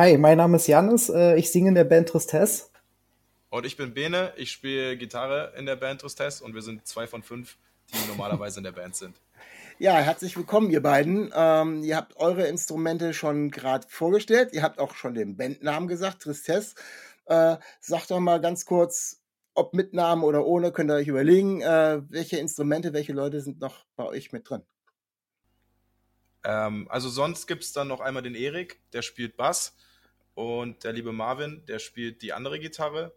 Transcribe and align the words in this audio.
Hi, 0.00 0.16
mein 0.16 0.38
Name 0.38 0.58
ist 0.58 0.68
Janis. 0.68 1.08
Äh, 1.08 1.34
ich 1.40 1.50
singe 1.50 1.70
in 1.70 1.74
der 1.74 1.82
Band 1.82 2.08
Tristesse. 2.08 2.66
Und 3.50 3.66
ich 3.66 3.76
bin 3.76 3.94
Bene. 3.94 4.32
Ich 4.36 4.52
spiele 4.52 4.96
Gitarre 4.96 5.52
in 5.58 5.66
der 5.66 5.74
Band 5.74 6.02
Tristesse 6.02 6.44
und 6.44 6.54
wir 6.54 6.62
sind 6.62 6.86
zwei 6.86 7.08
von 7.08 7.24
fünf, 7.24 7.56
die 7.92 8.06
normalerweise 8.06 8.60
in 8.60 8.64
der 8.64 8.70
Band 8.72 8.94
sind. 8.94 9.16
Ja, 9.80 9.94
herzlich 9.98 10.36
willkommen, 10.36 10.70
ihr 10.70 10.82
beiden. 10.82 11.32
Ähm, 11.32 11.84
ihr 11.84 11.96
habt 11.96 12.16
eure 12.16 12.48
Instrumente 12.48 13.14
schon 13.14 13.52
gerade 13.52 13.86
vorgestellt. 13.88 14.52
Ihr 14.52 14.64
habt 14.64 14.80
auch 14.80 14.96
schon 14.96 15.14
den 15.14 15.36
Bandnamen 15.36 15.88
gesagt, 15.88 16.22
Tristesse. 16.22 16.74
Äh, 17.26 17.58
sagt 17.78 18.10
doch 18.10 18.18
mal 18.18 18.40
ganz 18.40 18.66
kurz, 18.66 19.20
ob 19.54 19.74
mit 19.74 19.94
Namen 19.94 20.24
oder 20.24 20.44
ohne, 20.46 20.72
könnt 20.72 20.90
ihr 20.90 20.96
euch 20.96 21.06
überlegen, 21.06 21.60
äh, 21.60 22.02
welche 22.08 22.38
Instrumente, 22.38 22.92
welche 22.92 23.12
Leute 23.12 23.40
sind 23.40 23.60
noch 23.60 23.84
bei 23.94 24.04
euch 24.04 24.32
mit 24.32 24.50
drin. 24.50 24.62
Ähm, 26.42 26.88
also 26.88 27.08
sonst 27.08 27.46
gibt 27.46 27.62
es 27.62 27.72
dann 27.72 27.86
noch 27.86 28.00
einmal 28.00 28.24
den 28.24 28.34
Erik, 28.34 28.80
der 28.92 29.02
spielt 29.02 29.36
Bass. 29.36 29.76
Und 30.38 30.84
der 30.84 30.92
liebe 30.92 31.10
Marvin, 31.10 31.64
der 31.66 31.80
spielt 31.80 32.22
die 32.22 32.32
andere 32.32 32.60
Gitarre. 32.60 33.12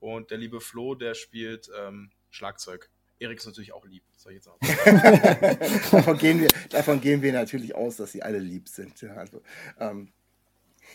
Und 0.00 0.30
der 0.30 0.36
liebe 0.36 0.60
Flo, 0.60 0.94
der 0.94 1.14
spielt 1.14 1.70
ähm, 1.74 2.10
Schlagzeug. 2.28 2.90
Erik 3.18 3.38
ist 3.38 3.46
natürlich 3.46 3.72
auch 3.72 3.86
lieb, 3.86 4.02
soll 4.14 4.32
ich 4.32 4.36
jetzt 4.36 4.48
auch 4.48 4.58
davon, 5.90 6.18
gehen 6.18 6.42
wir, 6.42 6.48
davon 6.68 7.00
gehen 7.00 7.22
wir 7.22 7.32
natürlich 7.32 7.74
aus, 7.74 7.96
dass 7.96 8.12
sie 8.12 8.22
alle 8.22 8.38
lieb 8.38 8.68
sind. 8.68 9.02
Also, 9.02 9.40
ähm, 9.80 10.12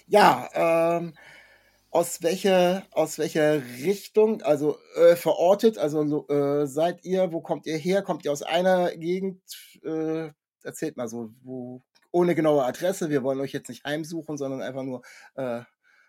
ja, 0.06 0.48
ähm, 0.54 1.16
aus 1.90 2.22
welcher, 2.22 2.86
aus 2.92 3.18
welcher 3.18 3.64
Richtung, 3.84 4.44
also 4.44 4.78
äh, 4.94 5.16
verortet, 5.16 5.80
also 5.80 6.28
äh, 6.28 6.68
seid 6.68 7.04
ihr, 7.04 7.32
wo 7.32 7.42
kommt 7.42 7.66
ihr 7.66 7.78
her? 7.78 8.04
Kommt 8.04 8.26
ihr 8.26 8.32
aus 8.32 8.44
einer 8.44 8.96
Gegend? 8.96 9.42
Äh, 9.84 10.30
erzählt 10.62 10.98
mal 10.98 11.08
so, 11.08 11.34
wo, 11.42 11.82
ohne 12.14 12.36
genaue 12.36 12.64
Adresse, 12.64 13.10
wir 13.10 13.24
wollen 13.24 13.42
euch 13.42 13.52
jetzt 13.52 13.68
nicht 13.68 13.84
heimsuchen, 13.84 14.38
sondern 14.38 14.62
einfach 14.62 14.84
nur 14.84 15.02
äh, 15.36 15.62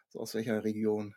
so 0.09 0.21
aus 0.21 0.35
welcher 0.35 0.63
Region. 0.63 1.15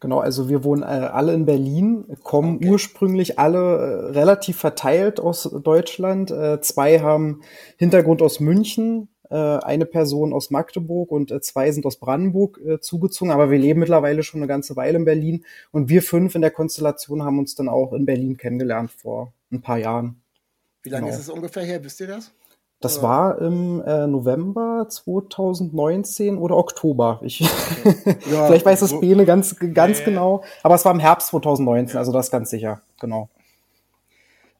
Genau, 0.00 0.18
also 0.18 0.48
wir 0.48 0.64
wohnen 0.64 0.82
äh, 0.82 0.86
alle 0.86 1.32
in 1.32 1.46
Berlin, 1.46 2.04
kommen 2.22 2.56
okay. 2.56 2.68
ursprünglich 2.68 3.38
alle 3.38 3.58
äh, 3.58 4.10
relativ 4.10 4.58
verteilt 4.58 5.20
aus 5.20 5.44
Deutschland. 5.44 6.30
Äh, 6.30 6.60
zwei 6.60 7.00
haben 7.00 7.42
Hintergrund 7.78 8.20
aus 8.20 8.40
München, 8.40 9.08
äh, 9.30 9.36
eine 9.36 9.86
Person 9.86 10.34
aus 10.34 10.50
Magdeburg 10.50 11.10
und 11.10 11.30
äh, 11.30 11.40
zwei 11.40 11.70
sind 11.72 11.86
aus 11.86 11.96
Brandenburg 11.96 12.60
äh, 12.66 12.80
zugezogen, 12.80 13.32
aber 13.32 13.50
wir 13.50 13.58
leben 13.58 13.80
mittlerweile 13.80 14.22
schon 14.22 14.40
eine 14.40 14.48
ganze 14.48 14.76
Weile 14.76 14.98
in 14.98 15.06
Berlin 15.06 15.44
und 15.72 15.88
wir 15.88 16.02
fünf 16.02 16.34
in 16.34 16.42
der 16.42 16.50
Konstellation 16.50 17.22
haben 17.22 17.38
uns 17.38 17.54
dann 17.54 17.68
auch 17.68 17.94
in 17.94 18.04
Berlin 18.04 18.36
kennengelernt 18.36 18.90
vor 18.90 19.32
ein 19.50 19.62
paar 19.62 19.78
Jahren. 19.78 20.20
Wie 20.82 20.90
lange 20.90 21.06
genau. 21.06 21.16
ist 21.16 21.22
es 21.22 21.30
ungefähr 21.30 21.64
her, 21.64 21.82
wisst 21.82 22.00
ihr 22.00 22.06
das? 22.06 22.32
Das 22.80 23.02
war 23.02 23.40
im 23.40 23.82
äh, 23.82 24.06
November 24.06 24.86
2019 24.88 26.36
oder 26.36 26.56
Oktober. 26.56 27.20
Ich, 27.22 27.40
ja, 28.30 28.46
Vielleicht 28.46 28.66
weiß 28.66 28.80
das 28.80 29.00
Bene 29.00 29.24
ganz, 29.24 29.56
ganz 29.72 29.98
nee. 30.00 30.04
genau, 30.04 30.44
aber 30.62 30.74
es 30.74 30.84
war 30.84 30.92
im 30.92 31.00
Herbst 31.00 31.28
2019, 31.28 31.94
ja. 31.94 32.00
also 32.00 32.12
das 32.12 32.30
ganz 32.30 32.50
sicher, 32.50 32.82
genau 33.00 33.28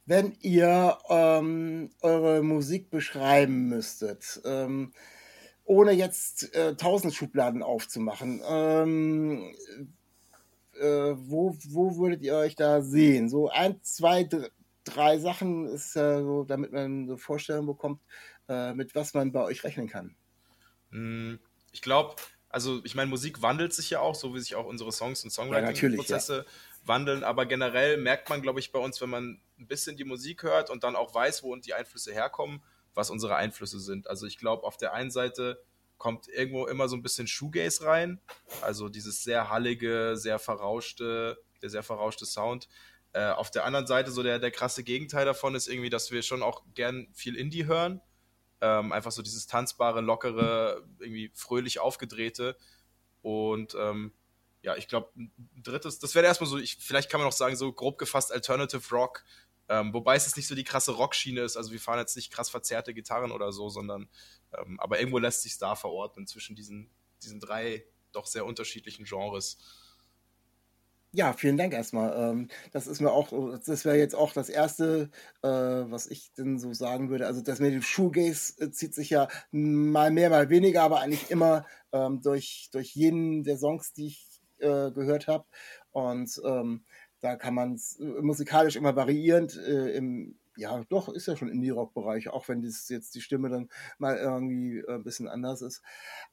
wenn 0.06 0.36
ihr 0.40 0.96
ähm, 1.08 1.90
eure 2.00 2.42
Musik 2.42 2.90
beschreiben 2.90 3.68
müsstet, 3.68 4.40
ähm, 4.44 4.92
ohne 5.64 5.90
jetzt 5.90 6.54
äh, 6.54 6.76
tausend 6.76 7.12
Schubladen 7.12 7.64
aufzumachen, 7.64 8.40
ähm, 8.48 9.52
äh, 10.80 11.14
wo, 11.16 11.56
wo 11.68 11.96
würdet 11.96 12.22
ihr 12.22 12.36
euch 12.36 12.54
da 12.54 12.82
sehen? 12.82 13.28
So 13.28 13.48
ein, 13.48 13.80
zwei, 13.82 14.28
drei 14.86 15.18
Sachen 15.18 15.66
ist 15.66 15.94
ja 15.94 16.22
so, 16.22 16.44
damit 16.44 16.72
man 16.72 17.08
eine 17.08 17.18
Vorstellung 17.18 17.66
bekommt, 17.66 18.00
äh, 18.48 18.72
mit 18.74 18.94
was 18.94 19.14
man 19.14 19.32
bei 19.32 19.42
euch 19.42 19.64
rechnen 19.64 19.88
kann. 19.88 20.16
Hm, 20.90 21.38
ich 21.72 21.82
glaube, 21.82 22.16
also 22.48 22.80
ich 22.84 22.94
meine, 22.94 23.10
Musik 23.10 23.42
wandelt 23.42 23.74
sich 23.74 23.90
ja 23.90 24.00
auch, 24.00 24.14
so 24.14 24.34
wie 24.34 24.40
sich 24.40 24.54
auch 24.54 24.66
unsere 24.66 24.92
Songs 24.92 25.24
und 25.24 25.30
Songwriting-Prozesse 25.30 26.44
ja. 26.46 26.52
wandeln, 26.84 27.24
aber 27.24 27.46
generell 27.46 27.96
merkt 27.96 28.30
man, 28.30 28.40
glaube 28.42 28.60
ich, 28.60 28.72
bei 28.72 28.78
uns, 28.78 29.00
wenn 29.00 29.10
man 29.10 29.42
ein 29.58 29.66
bisschen 29.66 29.96
die 29.96 30.04
Musik 30.04 30.42
hört 30.42 30.70
und 30.70 30.84
dann 30.84 30.96
auch 30.96 31.14
weiß, 31.14 31.42
wo 31.42 31.54
die 31.56 31.74
Einflüsse 31.74 32.12
herkommen, 32.12 32.62
was 32.94 33.10
unsere 33.10 33.36
Einflüsse 33.36 33.80
sind. 33.80 34.08
Also 34.08 34.26
ich 34.26 34.38
glaube, 34.38 34.64
auf 34.64 34.76
der 34.76 34.94
einen 34.94 35.10
Seite 35.10 35.62
kommt 35.98 36.28
irgendwo 36.28 36.66
immer 36.66 36.88
so 36.88 36.96
ein 36.96 37.02
bisschen 37.02 37.26
Shoegaze 37.26 37.84
rein, 37.84 38.20
also 38.62 38.88
dieses 38.88 39.24
sehr 39.24 39.50
hallige, 39.50 40.16
sehr 40.16 40.38
verrauschte, 40.38 41.38
der 41.62 41.70
sehr 41.70 41.82
verrauschte 41.82 42.26
Sound. 42.26 42.68
Äh, 43.16 43.30
auf 43.30 43.50
der 43.50 43.64
anderen 43.64 43.86
Seite 43.86 44.10
so 44.10 44.22
der, 44.22 44.38
der 44.38 44.50
krasse 44.50 44.84
Gegenteil 44.84 45.24
davon 45.24 45.54
ist 45.54 45.68
irgendwie, 45.68 45.88
dass 45.88 46.10
wir 46.10 46.20
schon 46.20 46.42
auch 46.42 46.62
gern 46.74 47.08
viel 47.14 47.34
Indie 47.34 47.64
hören. 47.64 48.02
Ähm, 48.60 48.92
einfach 48.92 49.10
so 49.10 49.22
dieses 49.22 49.46
tanzbare, 49.46 50.02
lockere, 50.02 50.86
irgendwie 50.98 51.30
fröhlich 51.34 51.78
aufgedrehte. 51.78 52.58
Und 53.22 53.74
ähm, 53.74 54.12
ja, 54.60 54.76
ich 54.76 54.86
glaube, 54.86 55.12
ein 55.16 55.32
drittes, 55.62 55.98
das 55.98 56.14
wäre 56.14 56.26
erstmal 56.26 56.50
so, 56.50 56.58
ich, 56.58 56.76
vielleicht 56.76 57.10
kann 57.10 57.18
man 57.18 57.26
auch 57.26 57.32
sagen, 57.32 57.56
so 57.56 57.72
grob 57.72 57.96
gefasst 57.96 58.32
Alternative 58.32 58.86
Rock, 58.94 59.24
ähm, 59.70 59.94
wobei 59.94 60.16
es 60.16 60.26
jetzt 60.26 60.36
nicht 60.36 60.48
so 60.48 60.54
die 60.54 60.64
krasse 60.64 60.92
Rockschiene 60.92 61.40
ist. 61.40 61.56
Also 61.56 61.72
wir 61.72 61.80
fahren 61.80 61.98
jetzt 61.98 62.16
nicht 62.16 62.30
krass 62.30 62.50
verzerrte 62.50 62.92
Gitarren 62.92 63.32
oder 63.32 63.50
so, 63.50 63.70
sondern 63.70 64.10
ähm, 64.52 64.78
aber 64.78 64.98
irgendwo 64.98 65.18
lässt 65.18 65.40
sich 65.40 65.56
da 65.56 65.74
verorten 65.74 66.26
zwischen 66.26 66.54
diesen, 66.54 66.90
diesen 67.22 67.40
drei 67.40 67.86
doch 68.12 68.26
sehr 68.26 68.44
unterschiedlichen 68.44 69.06
Genres. 69.06 69.56
Ja, 71.16 71.32
vielen 71.32 71.56
Dank 71.56 71.72
erstmal. 71.72 72.12
Ähm, 72.14 72.48
das 72.72 72.86
ist 72.86 73.00
mir 73.00 73.10
auch, 73.10 73.32
das 73.64 73.86
wäre 73.86 73.96
jetzt 73.96 74.14
auch 74.14 74.34
das 74.34 74.50
erste, 74.50 75.08
äh, 75.42 75.48
was 75.48 76.06
ich 76.08 76.34
denn 76.34 76.58
so 76.58 76.74
sagen 76.74 77.08
würde. 77.08 77.26
Also 77.26 77.40
das 77.40 77.58
mit 77.58 77.72
dem 77.72 77.80
Shoegaze 77.80 78.60
äh, 78.62 78.70
zieht 78.70 78.94
sich 78.94 79.08
ja 79.08 79.26
mal 79.50 80.10
mehr, 80.10 80.28
mal 80.28 80.50
weniger, 80.50 80.82
aber 80.82 81.00
eigentlich 81.00 81.30
immer 81.30 81.64
ähm, 81.92 82.20
durch, 82.20 82.68
durch 82.70 82.94
jeden 82.94 83.44
der 83.44 83.56
Songs, 83.56 83.94
die 83.94 84.08
ich 84.08 84.28
äh, 84.58 84.90
gehört 84.90 85.26
habe. 85.26 85.46
Und 85.90 86.38
ähm, 86.44 86.84
da 87.20 87.36
kann 87.36 87.54
man 87.54 87.72
es 87.76 87.98
musikalisch 87.98 88.76
immer 88.76 88.94
variierend 88.94 89.56
im 89.56 90.38
ja, 90.58 90.82
doch, 90.88 91.08
ist 91.10 91.26
ja 91.28 91.36
schon 91.36 91.50
Indie-Rock-Bereich, 91.50 92.28
auch 92.28 92.48
wenn 92.48 92.62
das 92.62 92.88
jetzt 92.88 93.14
die 93.14 93.20
Stimme 93.20 93.48
dann 93.50 93.68
mal 93.98 94.16
irgendwie 94.16 94.82
ein 94.88 95.02
bisschen 95.02 95.28
anders 95.28 95.60
ist. 95.60 95.82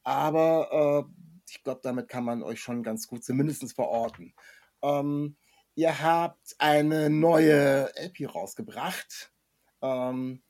Aber 0.03 1.05
ich 1.49 1.61
glaube, 1.63 1.81
damit 1.83 2.07
kann 2.07 2.23
man 2.23 2.41
euch 2.41 2.61
schon 2.61 2.83
ganz 2.83 3.07
gut 3.07 3.23
zumindest 3.23 3.73
verorten. 3.73 4.33
Ähm, 4.83 5.35
ihr 5.75 6.01
habt 6.01 6.55
eine 6.59 7.09
neue 7.09 7.89
LP 7.95 8.33
rausgebracht. 8.33 9.31
Ähm, 9.81 10.43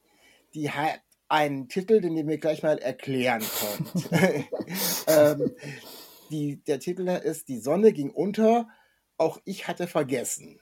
die 0.54 0.70
hat 0.72 1.00
einen 1.30 1.70
Titel, 1.70 2.02
den 2.02 2.18
ihr 2.18 2.26
mir 2.26 2.38
gleich 2.38 2.64
mal 2.64 2.78
erklären 2.78 3.42
könnt. 3.42 4.10
ähm, 5.08 5.56
die, 6.30 6.58
der 6.64 6.80
Titel 6.80 7.08
ist 7.08 7.48
Die 7.48 7.60
Sonne 7.60 7.94
ging 7.94 8.10
unter 8.12 8.68
auch 9.18 9.40
ich 9.46 9.68
hatte 9.68 9.88
vergessen. 9.88 10.60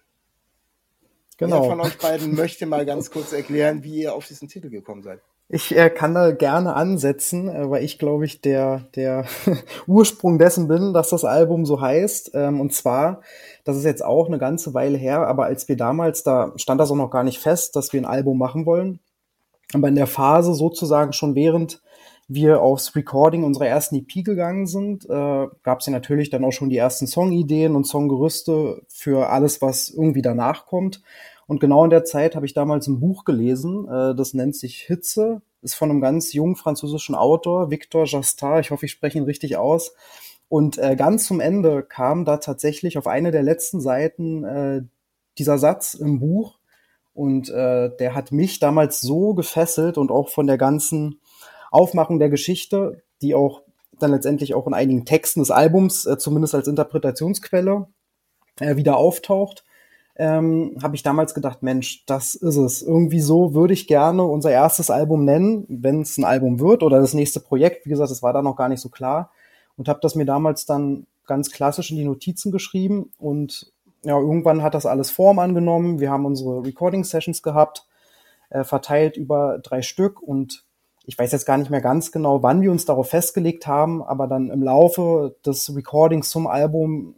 Genau. 1.37 1.63
Wer 1.63 1.69
von 1.69 1.81
euch 1.81 1.97
beiden 1.97 2.35
möchte 2.35 2.65
mal 2.65 2.85
ganz 2.85 3.09
kurz 3.09 3.33
erklären, 3.33 3.83
wie 3.83 4.01
ihr 4.01 4.13
auf 4.13 4.27
diesen 4.27 4.47
Titel 4.47 4.69
gekommen 4.69 5.01
seid? 5.01 5.21
Ich 5.53 5.75
äh, 5.75 5.89
kann 5.89 6.13
da 6.13 6.31
gerne 6.31 6.75
ansetzen, 6.75 7.49
äh, 7.49 7.69
weil 7.69 7.83
ich 7.83 7.99
glaube 7.99 8.23
ich 8.23 8.39
der 8.39 8.85
der 8.95 9.25
Ursprung 9.85 10.39
dessen 10.39 10.69
bin, 10.69 10.93
dass 10.93 11.09
das 11.09 11.25
Album 11.25 11.65
so 11.65 11.81
heißt. 11.81 12.31
Ähm, 12.35 12.61
und 12.61 12.71
zwar, 12.73 13.19
das 13.65 13.75
ist 13.75 13.83
jetzt 13.83 14.03
auch 14.03 14.27
eine 14.27 14.37
ganze 14.37 14.73
Weile 14.73 14.97
her, 14.97 15.27
aber 15.27 15.43
als 15.45 15.67
wir 15.67 15.75
damals, 15.75 16.23
da 16.23 16.53
stand 16.55 16.79
das 16.79 16.89
auch 16.89 16.95
noch 16.95 17.11
gar 17.11 17.25
nicht 17.25 17.39
fest, 17.39 17.75
dass 17.75 17.91
wir 17.91 17.99
ein 17.99 18.05
Album 18.05 18.37
machen 18.37 18.65
wollen. 18.65 18.99
Aber 19.73 19.89
in 19.89 19.95
der 19.95 20.07
Phase 20.07 20.53
sozusagen 20.53 21.11
schon 21.11 21.35
während 21.35 21.81
wir 22.29 22.61
aufs 22.61 22.95
Recording 22.95 23.43
unserer 23.43 23.67
ersten 23.67 23.95
EP 23.97 24.23
gegangen 24.23 24.67
sind, 24.67 25.03
äh, 25.09 25.47
gab 25.63 25.81
es 25.81 25.85
ja 25.85 25.91
natürlich 25.91 26.29
dann 26.29 26.45
auch 26.45 26.53
schon 26.53 26.69
die 26.69 26.77
ersten 26.77 27.07
Songideen 27.07 27.75
und 27.75 27.85
Songgerüste 27.85 28.83
für 28.87 29.27
alles, 29.29 29.61
was 29.61 29.89
irgendwie 29.89 30.21
danach 30.21 30.65
kommt. 30.65 31.01
Und 31.47 31.59
genau 31.59 31.83
in 31.83 31.89
der 31.89 32.03
Zeit 32.03 32.35
habe 32.35 32.45
ich 32.45 32.53
damals 32.53 32.87
ein 32.87 32.99
Buch 32.99 33.25
gelesen, 33.25 33.87
äh, 33.87 34.15
das 34.15 34.33
nennt 34.33 34.55
sich 34.55 34.77
Hitze, 34.77 35.41
ist 35.61 35.75
von 35.75 35.89
einem 35.89 36.01
ganz 36.01 36.33
jungen 36.33 36.55
französischen 36.55 37.15
Autor, 37.15 37.69
Victor 37.69 38.05
Jastar, 38.05 38.59
ich 38.59 38.71
hoffe, 38.71 38.85
ich 38.85 38.91
spreche 38.91 39.17
ihn 39.17 39.25
richtig 39.25 39.57
aus. 39.57 39.93
Und 40.47 40.77
äh, 40.77 40.95
ganz 40.95 41.27
zum 41.27 41.39
Ende 41.39 41.83
kam 41.83 42.25
da 42.25 42.37
tatsächlich 42.37 42.97
auf 42.97 43.07
eine 43.07 43.31
der 43.31 43.43
letzten 43.43 43.79
Seiten 43.79 44.43
äh, 44.43 44.81
dieser 45.37 45.57
Satz 45.57 45.93
im 45.93 46.19
Buch. 46.19 46.59
Und 47.13 47.49
äh, 47.49 47.89
der 47.97 48.15
hat 48.15 48.31
mich 48.31 48.59
damals 48.59 49.01
so 49.01 49.33
gefesselt 49.33 49.97
und 49.97 50.11
auch 50.11 50.29
von 50.29 50.47
der 50.47 50.57
ganzen 50.57 51.19
Aufmachung 51.71 52.19
der 52.19 52.29
Geschichte, 52.29 53.01
die 53.21 53.35
auch 53.35 53.61
dann 53.99 54.11
letztendlich 54.11 54.53
auch 54.53 54.67
in 54.67 54.73
einigen 54.73 55.05
Texten 55.05 55.39
des 55.39 55.51
Albums, 55.51 56.05
äh, 56.05 56.17
zumindest 56.17 56.55
als 56.55 56.67
Interpretationsquelle, 56.67 57.87
äh, 58.59 58.75
wieder 58.75 58.97
auftaucht, 58.97 59.63
ähm, 60.15 60.77
habe 60.81 60.95
ich 60.95 61.03
damals 61.03 61.33
gedacht, 61.33 61.63
Mensch, 61.63 62.05
das 62.05 62.35
ist 62.35 62.57
es. 62.57 62.81
Irgendwie 62.81 63.21
so 63.21 63.53
würde 63.53 63.73
ich 63.73 63.87
gerne 63.87 64.23
unser 64.23 64.51
erstes 64.51 64.89
Album 64.89 65.25
nennen, 65.25 65.65
wenn 65.69 66.01
es 66.01 66.17
ein 66.17 66.25
Album 66.25 66.59
wird 66.59 66.83
oder 66.83 66.99
das 66.99 67.13
nächste 67.13 67.39
Projekt. 67.39 67.85
Wie 67.85 67.89
gesagt, 67.89 68.11
das 68.11 68.21
war 68.21 68.33
da 68.33 68.41
noch 68.41 68.55
gar 68.55 68.69
nicht 68.69 68.81
so 68.81 68.89
klar. 68.89 69.31
Und 69.77 69.87
habe 69.87 69.99
das 70.01 70.15
mir 70.15 70.25
damals 70.25 70.65
dann 70.65 71.07
ganz 71.25 71.51
klassisch 71.51 71.91
in 71.91 71.97
die 71.97 72.05
Notizen 72.05 72.51
geschrieben. 72.51 73.11
Und 73.17 73.71
ja, 74.03 74.19
irgendwann 74.19 74.63
hat 74.63 74.73
das 74.73 74.85
alles 74.85 75.11
Form 75.11 75.39
angenommen. 75.39 75.99
Wir 75.99 76.11
haben 76.11 76.25
unsere 76.25 76.65
Recording-Sessions 76.65 77.41
gehabt, 77.41 77.87
äh, 78.49 78.63
verteilt 78.63 79.15
über 79.15 79.59
drei 79.59 79.81
Stück. 79.81 80.21
Und 80.21 80.65
ich 81.05 81.17
weiß 81.17 81.31
jetzt 81.31 81.45
gar 81.45 81.57
nicht 81.57 81.71
mehr 81.71 81.81
ganz 81.81 82.11
genau, 82.11 82.43
wann 82.43 82.61
wir 82.61 82.71
uns 82.71 82.85
darauf 82.85 83.09
festgelegt 83.09 83.65
haben, 83.65 84.03
aber 84.03 84.27
dann 84.27 84.49
im 84.49 84.61
Laufe 84.61 85.35
des 85.45 85.73
Recordings 85.75 86.29
zum 86.29 86.47
Album 86.47 87.15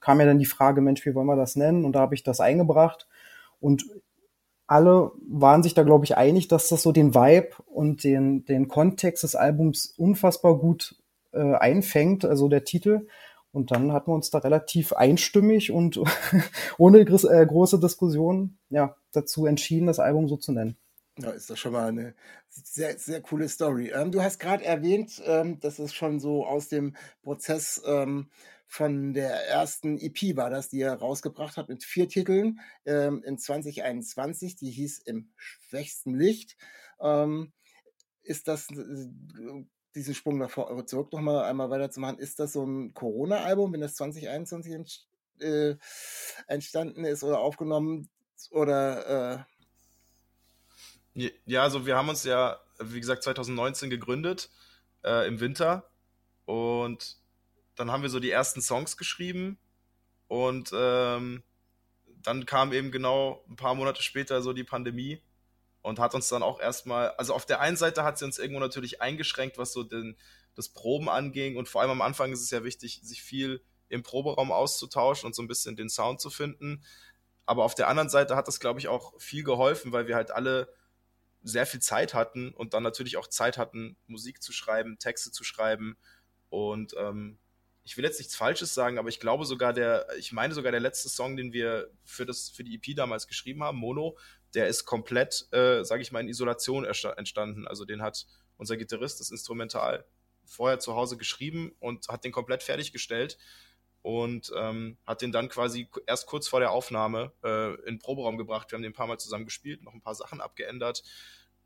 kam 0.00 0.20
ja 0.20 0.26
dann 0.26 0.38
die 0.38 0.46
Frage, 0.46 0.80
Mensch, 0.80 1.04
wie 1.06 1.14
wollen 1.14 1.26
wir 1.26 1.36
das 1.36 1.56
nennen? 1.56 1.84
Und 1.84 1.92
da 1.92 2.00
habe 2.00 2.14
ich 2.14 2.22
das 2.22 2.40
eingebracht. 2.40 3.06
Und 3.60 3.84
alle 4.66 5.12
waren 5.28 5.62
sich 5.62 5.74
da, 5.74 5.82
glaube 5.82 6.04
ich, 6.04 6.16
einig, 6.16 6.48
dass 6.48 6.68
das 6.68 6.82
so 6.82 6.92
den 6.92 7.14
Vibe 7.14 7.50
und 7.66 8.04
den, 8.04 8.44
den 8.44 8.68
Kontext 8.68 9.22
des 9.22 9.36
Albums 9.36 9.94
unfassbar 9.96 10.58
gut 10.58 10.96
äh, 11.32 11.54
einfängt, 11.54 12.24
also 12.24 12.48
der 12.48 12.64
Titel. 12.64 13.06
Und 13.52 13.70
dann 13.70 13.92
hatten 13.92 14.10
wir 14.10 14.14
uns 14.14 14.30
da 14.30 14.38
relativ 14.38 14.92
einstimmig 14.92 15.70
und 15.70 16.00
ohne 16.78 16.98
äh, 16.98 17.46
große 17.46 17.80
Diskussion 17.80 18.58
ja, 18.68 18.96
dazu 19.12 19.46
entschieden, 19.46 19.86
das 19.86 19.98
Album 19.98 20.28
so 20.28 20.36
zu 20.36 20.52
nennen. 20.52 20.76
Ja, 21.18 21.30
ist 21.30 21.48
das 21.48 21.58
schon 21.58 21.72
mal 21.72 21.88
eine 21.88 22.14
sehr, 22.48 22.98
sehr 22.98 23.22
coole 23.22 23.48
Story. 23.48 23.90
Ähm, 23.94 24.12
du 24.12 24.22
hast 24.22 24.38
gerade 24.38 24.64
erwähnt, 24.64 25.22
ähm, 25.24 25.58
dass 25.60 25.78
es 25.78 25.94
schon 25.94 26.20
so 26.20 26.44
aus 26.44 26.68
dem 26.68 26.94
Prozess 27.22 27.82
ähm, 27.86 28.28
von 28.66 29.14
der 29.14 29.48
ersten 29.48 29.98
EP 29.98 30.36
war 30.36 30.50
das, 30.50 30.68
die 30.68 30.80
er 30.80 30.94
rausgebracht 30.94 31.56
hat 31.56 31.68
mit 31.68 31.84
vier 31.84 32.08
Titeln 32.08 32.60
ähm, 32.84 33.22
in 33.24 33.38
2021. 33.38 34.56
Die 34.56 34.70
hieß 34.70 34.98
Im 35.00 35.30
schwächsten 35.36 36.14
Licht. 36.14 36.56
Ähm, 37.00 37.52
ist 38.22 38.48
das 38.48 38.68
äh, 38.70 39.08
diesen 39.94 40.14
Sprung 40.14 40.38
davor 40.40 40.86
zurück 40.86 41.12
noch 41.12 41.20
mal 41.20 41.44
einmal 41.44 41.70
weiterzumachen? 41.70 42.18
Ist 42.18 42.38
das 42.38 42.52
so 42.52 42.64
ein 42.64 42.92
Corona-Album, 42.92 43.72
wenn 43.72 43.80
das 43.80 43.94
2021 43.94 44.72
ent, 44.72 45.06
äh, 45.40 45.76
entstanden 46.48 47.04
ist 47.04 47.22
oder 47.22 47.38
aufgenommen 47.38 48.08
oder? 48.50 49.46
Äh 51.14 51.30
ja, 51.46 51.62
also 51.62 51.86
wir 51.86 51.96
haben 51.96 52.08
uns 52.08 52.24
ja, 52.24 52.60
wie 52.78 53.00
gesagt, 53.00 53.22
2019 53.22 53.88
gegründet 53.88 54.50
äh, 55.02 55.26
im 55.26 55.40
Winter 55.40 55.88
und 56.44 57.16
dann 57.76 57.90
haben 57.90 58.02
wir 58.02 58.10
so 58.10 58.20
die 58.20 58.30
ersten 58.30 58.60
Songs 58.60 58.96
geschrieben 58.96 59.58
und 60.28 60.70
ähm, 60.74 61.42
dann 62.22 62.46
kam 62.46 62.72
eben 62.72 62.90
genau 62.90 63.44
ein 63.48 63.56
paar 63.56 63.74
Monate 63.74 64.02
später 64.02 64.42
so 64.42 64.52
die 64.52 64.64
Pandemie 64.64 65.22
und 65.82 66.00
hat 66.00 66.14
uns 66.14 66.28
dann 66.28 66.42
auch 66.42 66.58
erstmal, 66.58 67.10
also 67.12 67.32
auf 67.32 67.46
der 67.46 67.60
einen 67.60 67.76
Seite 67.76 68.02
hat 68.02 68.18
sie 68.18 68.24
uns 68.24 68.38
irgendwo 68.38 68.60
natürlich 68.60 69.00
eingeschränkt, 69.00 69.58
was 69.58 69.72
so 69.72 69.84
den, 69.84 70.16
das 70.56 70.70
Proben 70.70 71.08
anging 71.08 71.56
und 71.56 71.68
vor 71.68 71.80
allem 71.80 71.92
am 71.92 72.02
Anfang 72.02 72.32
ist 72.32 72.42
es 72.42 72.50
ja 72.50 72.64
wichtig, 72.64 73.00
sich 73.04 73.22
viel 73.22 73.62
im 73.88 74.02
Proberaum 74.02 74.50
auszutauschen 74.50 75.26
und 75.26 75.34
so 75.34 75.42
ein 75.42 75.48
bisschen 75.48 75.76
den 75.76 75.88
Sound 75.88 76.20
zu 76.20 76.30
finden. 76.30 76.82
Aber 77.44 77.62
auf 77.62 77.76
der 77.76 77.86
anderen 77.88 78.08
Seite 78.08 78.34
hat 78.34 78.48
das, 78.48 78.58
glaube 78.58 78.80
ich, 78.80 78.88
auch 78.88 79.14
viel 79.20 79.44
geholfen, 79.44 79.92
weil 79.92 80.08
wir 80.08 80.16
halt 80.16 80.32
alle 80.32 80.68
sehr 81.42 81.66
viel 81.66 81.80
Zeit 81.80 82.12
hatten 82.12 82.50
und 82.50 82.74
dann 82.74 82.82
natürlich 82.82 83.16
auch 83.16 83.28
Zeit 83.28 83.56
hatten, 83.56 83.96
Musik 84.08 84.42
zu 84.42 84.52
schreiben, 84.52 84.98
Texte 84.98 85.30
zu 85.30 85.44
schreiben. 85.44 85.96
Und 86.48 86.94
ähm, 86.98 87.38
ich 87.86 87.96
will 87.96 88.04
jetzt 88.04 88.18
nichts 88.18 88.34
Falsches 88.34 88.74
sagen, 88.74 88.98
aber 88.98 89.08
ich 89.08 89.20
glaube 89.20 89.44
sogar 89.44 89.72
der, 89.72 90.08
ich 90.18 90.32
meine 90.32 90.52
sogar 90.54 90.72
der 90.72 90.80
letzte 90.80 91.08
Song, 91.08 91.36
den 91.36 91.52
wir 91.52 91.88
für 92.04 92.26
das, 92.26 92.48
für 92.50 92.64
die 92.64 92.74
EP 92.74 92.96
damals 92.96 93.28
geschrieben 93.28 93.62
haben, 93.62 93.78
Mono, 93.78 94.18
der 94.54 94.66
ist 94.66 94.86
komplett, 94.86 95.46
äh, 95.52 95.84
sage 95.84 96.02
ich 96.02 96.10
mal, 96.10 96.18
in 96.18 96.28
Isolation 96.28 96.84
entstanden. 96.84 97.68
Also 97.68 97.84
den 97.84 98.02
hat 98.02 98.26
unser 98.56 98.76
Gitarrist 98.76 99.20
das 99.20 99.30
Instrumental 99.30 100.04
vorher 100.44 100.80
zu 100.80 100.96
Hause 100.96 101.16
geschrieben 101.16 101.76
und 101.78 102.08
hat 102.08 102.24
den 102.24 102.32
komplett 102.32 102.64
fertiggestellt 102.64 103.38
und 104.02 104.52
ähm, 104.56 104.98
hat 105.06 105.22
den 105.22 105.30
dann 105.30 105.48
quasi 105.48 105.88
erst 106.06 106.26
kurz 106.26 106.48
vor 106.48 106.58
der 106.58 106.72
Aufnahme 106.72 107.32
äh, 107.44 107.74
in 107.86 107.94
den 107.94 107.98
Proberaum 108.00 108.36
gebracht. 108.36 108.70
Wir 108.70 108.76
haben 108.76 108.82
den 108.82 108.90
ein 108.90 108.96
paar 108.96 109.06
Mal 109.06 109.18
zusammen 109.18 109.44
gespielt, 109.44 109.82
noch 109.82 109.94
ein 109.94 110.02
paar 110.02 110.16
Sachen 110.16 110.40
abgeändert. 110.40 111.04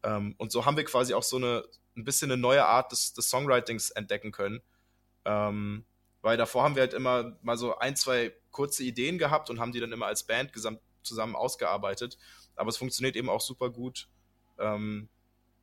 Ähm, 0.02 0.34
und 0.37 0.52
so 0.52 0.66
haben 0.66 0.76
wir 0.76 0.84
quasi 0.84 1.14
auch 1.14 1.23
so 1.23 1.37
eine 1.37 1.64
ein 1.96 2.05
bisschen 2.05 2.31
eine 2.31 2.40
neue 2.40 2.64
Art 2.64 2.93
des, 2.93 3.14
des 3.14 3.31
Songwritings 3.31 3.90
entdecken 3.90 4.32
können. 4.32 4.61
Ähm, 5.25 5.84
weil 6.22 6.37
davor 6.37 6.62
haben 6.62 6.75
wir 6.75 6.82
halt 6.82 6.94
immer 6.94 7.37
mal 7.43 7.56
so 7.56 7.76
ein, 7.78 7.96
zwei 7.96 8.34
kurze 8.50 8.84
Ideen 8.84 9.19
gehabt 9.19 9.50
und 9.50 9.61
haben 9.61 9.72
die 9.72 9.81
dann 9.81 9.93
immer 9.93 10.06
als 10.06 10.25
Band 10.25 10.52
gesamt 10.52 10.81
zusammen 11.02 11.34
ausgearbeitet. 11.34 12.19
Aber 12.56 12.69
es 12.69 12.76
funktioniert 12.76 13.17
eben 13.17 13.31
auch 13.31 13.40
super 13.40 13.70
gut, 13.70 14.08
ähm, 14.58 15.08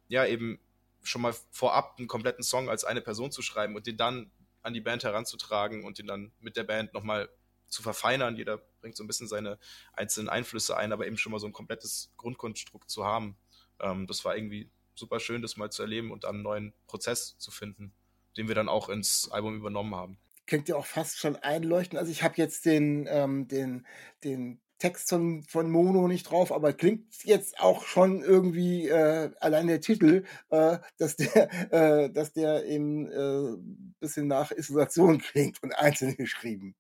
ja, 0.08 0.26
eben 0.26 0.60
schon 1.04 1.22
mal 1.22 1.36
vorab 1.52 1.96
einen 1.98 2.08
kompletten 2.08 2.44
Song 2.44 2.70
als 2.70 2.84
eine 2.84 3.02
Person 3.02 3.32
zu 3.32 3.42
schreiben 3.42 3.76
und 3.76 3.88
den 3.88 3.98
dann 3.98 4.32
an 4.64 4.74
die 4.74 4.82
Band 4.82 5.04
heranzutragen 5.04 5.86
und 5.86 6.00
den 6.00 6.08
dann 6.08 6.32
mit 6.40 6.58
der 6.58 6.64
Band 6.64 6.94
nochmal 6.94 7.30
zu 7.68 7.84
verfeinern. 7.84 8.36
Jeder 8.36 8.58
bringt 8.82 8.98
so 8.98 9.04
ein 9.04 9.08
bisschen 9.08 9.28
seine 9.28 9.60
einzelnen 9.94 10.30
Einflüsse 10.30 10.76
ein, 10.76 10.92
aber 10.92 11.06
eben 11.06 11.18
schon 11.18 11.32
mal 11.32 11.40
so 11.40 11.46
ein 11.46 11.54
komplettes 11.54 12.12
Grundkonstrukt 12.18 12.90
zu 12.90 13.06
haben. 13.06 13.38
Ähm, 13.80 14.08
das 14.08 14.26
war 14.26 14.36
irgendwie 14.36 14.72
super 14.96 15.20
schön, 15.20 15.42
das 15.42 15.58
mal 15.58 15.72
zu 15.72 15.84
erleben 15.84 16.12
und 16.12 16.24
dann 16.24 16.36
einen 16.36 16.44
neuen 16.44 16.74
Prozess 16.88 17.38
zu 17.38 17.52
finden, 17.52 17.94
den 18.36 18.48
wir 18.48 18.56
dann 18.56 18.70
auch 18.70 18.90
ins 18.90 19.30
Album 19.30 19.56
übernommen 19.56 19.94
haben 19.94 20.18
klingt 20.48 20.70
ja 20.70 20.76
auch 20.76 20.86
fast 20.86 21.20
schon 21.20 21.36
einleuchten. 21.36 21.98
Also 21.98 22.12
ich 22.12 22.24
habe 22.24 22.36
jetzt 22.38 22.66
den, 22.66 23.08
ähm, 23.10 23.48
den, 23.48 23.86
den 24.24 24.60
Text 24.80 25.10
von, 25.10 25.44
von 25.44 25.70
Mono 25.70 26.08
nicht 26.08 26.30
drauf, 26.30 26.52
aber 26.52 26.74
klingt 26.74 27.24
jetzt 27.24 27.60
auch 27.60 27.86
schon 27.86 28.22
irgendwie 28.22 28.88
äh, 28.88 29.32
allein 29.40 29.68
der 29.68 29.82
Titel, 29.82 30.24
äh, 30.50 30.78
dass 30.98 31.16
der, 31.16 31.72
äh, 32.06 32.10
dass 32.12 32.34
der 32.34 32.66
eben 32.66 33.12
äh, 33.12 33.58
bisschen 34.00 34.28
nach 34.28 34.52
Isolation 34.52 35.20
klingt 35.32 35.62
und 35.64 35.74
einzeln 35.74 36.16
geschrieben. 36.16 36.76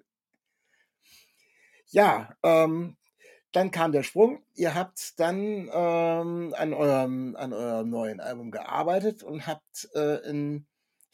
Ja, 1.88 2.36
ähm, 2.44 2.98
dann 3.54 3.72
kam 3.72 3.92
der 3.92 4.04
Sprung. 4.04 4.44
Ihr 4.54 4.76
habt 4.76 5.20
dann 5.20 5.70
ähm, 5.74 6.54
an 6.56 6.74
eurem 6.74 7.36
an 7.38 7.54
eurem 7.54 7.90
neuen 7.90 8.20
Album 8.20 8.52
gearbeitet 8.52 9.24
und 9.24 9.48
habt 9.48 9.90
äh, 9.96 10.18
in 10.30 10.68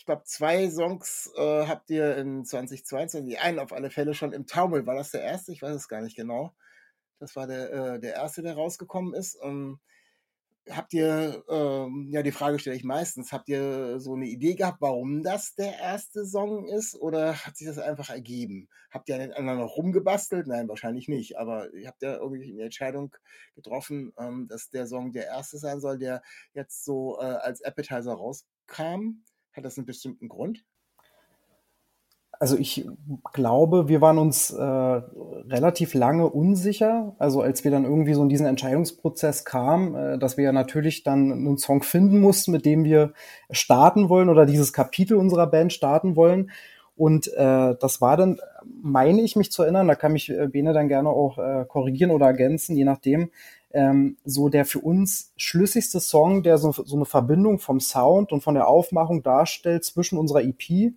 ich 0.03 0.05
glaube, 0.05 0.24
zwei 0.25 0.69
Songs 0.69 1.31
äh, 1.38 1.65
habt 1.65 1.89
ihr 1.89 2.17
in 2.17 2.43
2022, 2.43 3.39
einen 3.39 3.60
auf 3.60 3.72
alle 3.72 3.89
Fälle 3.89 4.13
schon 4.13 4.33
im 4.33 4.45
Taumel. 4.45 4.86
War 4.86 4.95
das 4.95 5.12
der 5.12 5.22
erste? 5.22 5.53
Ich 5.53 5.62
weiß 5.62 5.74
es 5.74 5.88
gar 5.88 6.01
nicht 6.01 6.17
genau. 6.17 6.53
Das 7.19 7.38
war 7.38 7.48
der, 7.48 7.72
äh, 7.72 8.00
der 8.01 8.15
erste, 8.15 8.41
der 8.41 8.55
rausgekommen 8.55 9.13
ist. 9.13 9.39
Ähm, 9.41 9.79
habt 10.69 10.93
ihr, 10.93 11.45
ähm, 11.48 12.10
ja, 12.10 12.22
die 12.22 12.33
Frage 12.33 12.60
stelle 12.60 12.75
ich 12.75 12.83
meistens, 12.83 13.31
habt 13.31 13.48
ihr 13.48 14.01
so 14.01 14.13
eine 14.15 14.25
Idee 14.25 14.55
gehabt, 14.55 14.81
warum 14.81 15.24
das 15.24 15.55
der 15.55 15.79
erste 15.79 16.25
Song 16.25 16.67
ist 16.67 16.95
oder 16.95 17.36
hat 17.36 17.55
sich 17.55 17.67
das 17.67 17.77
einfach 17.77 18.10
ergeben? 18.10 18.67
Habt 18.91 19.07
ihr 19.07 19.15
an 19.15 19.22
den 19.22 19.31
anderen 19.31 19.60
noch 19.60 19.77
rumgebastelt? 19.77 20.48
Nein, 20.48 20.67
wahrscheinlich 20.67 21.07
nicht, 21.07 21.38
aber 21.38 21.74
ihr 21.74 21.88
habt 21.88 22.01
ja 22.01 22.17
irgendwie 22.17 22.51
eine 22.51 22.63
Entscheidung 22.63 23.15
getroffen, 23.55 24.12
ähm, 24.19 24.50
dass 24.50 24.69
der 24.69 24.86
Song 24.86 25.13
der 25.13 25.27
erste 25.27 25.60
sein 25.60 25.79
soll, 25.79 25.98
der 25.98 26.22
jetzt 26.53 26.83
so 26.83 27.17
äh, 27.22 27.24
als 27.24 27.62
Appetizer 27.62 28.15
rauskam. 28.15 29.24
Hat 29.53 29.65
das 29.65 29.77
einen 29.77 29.86
bestimmten 29.86 30.29
Grund? 30.29 30.63
Also 32.39 32.57
ich 32.57 32.86
glaube, 33.31 33.88
wir 33.88 34.01
waren 34.01 34.17
uns 34.17 34.51
äh, 34.51 34.62
relativ 34.62 35.93
lange 35.93 36.29
unsicher. 36.29 37.15
Also 37.19 37.41
als 37.41 37.63
wir 37.63 37.72
dann 37.72 37.86
irgendwie 37.86 38.15
so 38.15 38.24
in 38.24 38.29
diesen 38.29 38.48
Entscheidungsprozess 38.48 39.45
kamen, 39.45 39.95
äh, 39.95 40.19
dass 40.19 40.36
wir 40.36 40.43
ja 40.43 40.51
natürlich 40.51 41.03
dann 41.03 41.31
einen 41.31 41.57
Song 41.57 41.83
finden 41.83 42.19
mussten, 42.19 42.51
mit 42.51 42.65
dem 42.65 42.83
wir 42.83 43.13
starten 43.50 44.10
wollen 44.10 44.29
oder 44.29 44.45
dieses 44.45 44.74
Kapitel 44.74 45.15
unserer 45.15 45.48
Band 45.48 45.72
starten 45.72 46.15
wollen. 46.15 46.51
Und 46.95 47.27
äh, 47.33 47.75
das 47.79 48.01
war 48.01 48.17
dann, 48.17 48.39
meine 48.65 49.22
ich 49.22 49.36
mich 49.36 49.51
zu 49.51 49.63
erinnern, 49.63 49.88
da 49.88 49.95
kann 49.95 50.13
mich 50.13 50.29
äh, 50.29 50.48
Bene 50.48 50.74
dann 50.74 50.88
gerne 50.88 51.10
auch 51.10 51.38
äh, 51.38 51.65
korrigieren 51.67 52.12
oder 52.12 52.27
ergänzen, 52.27 52.75
je 52.75 52.83
nachdem, 52.83 53.31
ähm, 53.73 54.17
so 54.23 54.49
der 54.49 54.65
für 54.65 54.79
uns 54.79 55.33
schlüssigste 55.35 55.99
Song, 55.99 56.43
der 56.43 56.57
so, 56.57 56.71
so 56.71 56.95
eine 56.95 57.05
Verbindung 57.05 57.59
vom 57.59 57.79
Sound 57.79 58.31
und 58.31 58.41
von 58.41 58.53
der 58.53 58.67
Aufmachung 58.67 59.23
darstellt 59.23 59.83
zwischen 59.83 60.17
unserer 60.17 60.43
EP 60.43 60.93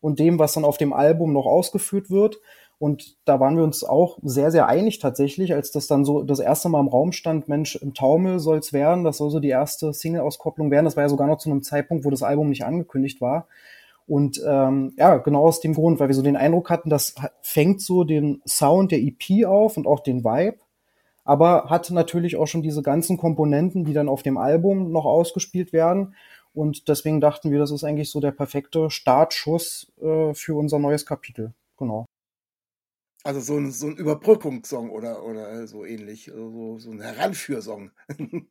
und 0.00 0.18
dem, 0.18 0.38
was 0.38 0.52
dann 0.52 0.64
auf 0.64 0.76
dem 0.76 0.92
Album 0.92 1.32
noch 1.32 1.46
ausgeführt 1.46 2.10
wird. 2.10 2.38
Und 2.78 3.16
da 3.24 3.40
waren 3.40 3.56
wir 3.56 3.64
uns 3.64 3.82
auch 3.82 4.18
sehr, 4.22 4.52
sehr 4.52 4.68
einig 4.68 5.00
tatsächlich, 5.00 5.52
als 5.52 5.72
das 5.72 5.88
dann 5.88 6.04
so 6.04 6.22
das 6.22 6.38
erste 6.38 6.68
Mal 6.68 6.80
im 6.80 6.86
Raum 6.86 7.10
stand, 7.10 7.48
Mensch, 7.48 7.74
im 7.74 7.92
Taumel 7.92 8.38
soll's 8.38 8.72
werden, 8.72 9.02
das 9.02 9.16
soll 9.16 9.30
so 9.30 9.40
die 9.40 9.48
erste 9.48 9.92
Single-Auskopplung 9.92 10.70
werden. 10.70 10.84
Das 10.84 10.94
war 10.94 11.02
ja 11.02 11.08
sogar 11.08 11.26
noch 11.26 11.38
zu 11.38 11.50
einem 11.50 11.62
Zeitpunkt, 11.62 12.04
wo 12.04 12.10
das 12.10 12.22
Album 12.22 12.50
nicht 12.50 12.64
angekündigt 12.64 13.20
war. 13.20 13.48
Und 14.06 14.40
ähm, 14.46 14.94
ja, 14.96 15.16
genau 15.16 15.42
aus 15.42 15.60
dem 15.60 15.74
Grund, 15.74 15.98
weil 15.98 16.08
wir 16.08 16.14
so 16.14 16.22
den 16.22 16.36
Eindruck 16.36 16.70
hatten, 16.70 16.88
das 16.88 17.14
fängt 17.42 17.82
so 17.82 18.04
den 18.04 18.42
Sound 18.46 18.92
der 18.92 19.00
EP 19.00 19.44
auf 19.44 19.76
und 19.76 19.86
auch 19.86 20.00
den 20.00 20.24
Vibe 20.24 20.58
aber 21.28 21.68
hat 21.68 21.90
natürlich 21.90 22.36
auch 22.36 22.46
schon 22.46 22.62
diese 22.62 22.80
ganzen 22.80 23.18
Komponenten, 23.18 23.84
die 23.84 23.92
dann 23.92 24.08
auf 24.08 24.22
dem 24.22 24.38
Album 24.38 24.90
noch 24.92 25.04
ausgespielt 25.04 25.74
werden. 25.74 26.14
Und 26.54 26.88
deswegen 26.88 27.20
dachten 27.20 27.50
wir, 27.50 27.58
das 27.58 27.70
ist 27.70 27.84
eigentlich 27.84 28.10
so 28.10 28.18
der 28.18 28.30
perfekte 28.30 28.88
Startschuss 28.88 29.92
äh, 30.00 30.32
für 30.32 30.56
unser 30.56 30.78
neues 30.78 31.04
Kapitel. 31.04 31.52
Genau. 31.76 32.06
Also 33.24 33.40
so 33.40 33.58
ein, 33.58 33.70
so 33.72 33.88
ein 33.88 33.96
Überbrückungssong 33.96 34.88
oder, 34.88 35.22
oder 35.22 35.66
so 35.66 35.84
ähnlich, 35.84 36.32
also 36.32 36.50
so, 36.50 36.78
so 36.78 36.90
ein 36.92 37.02
Heranführsong. 37.02 37.90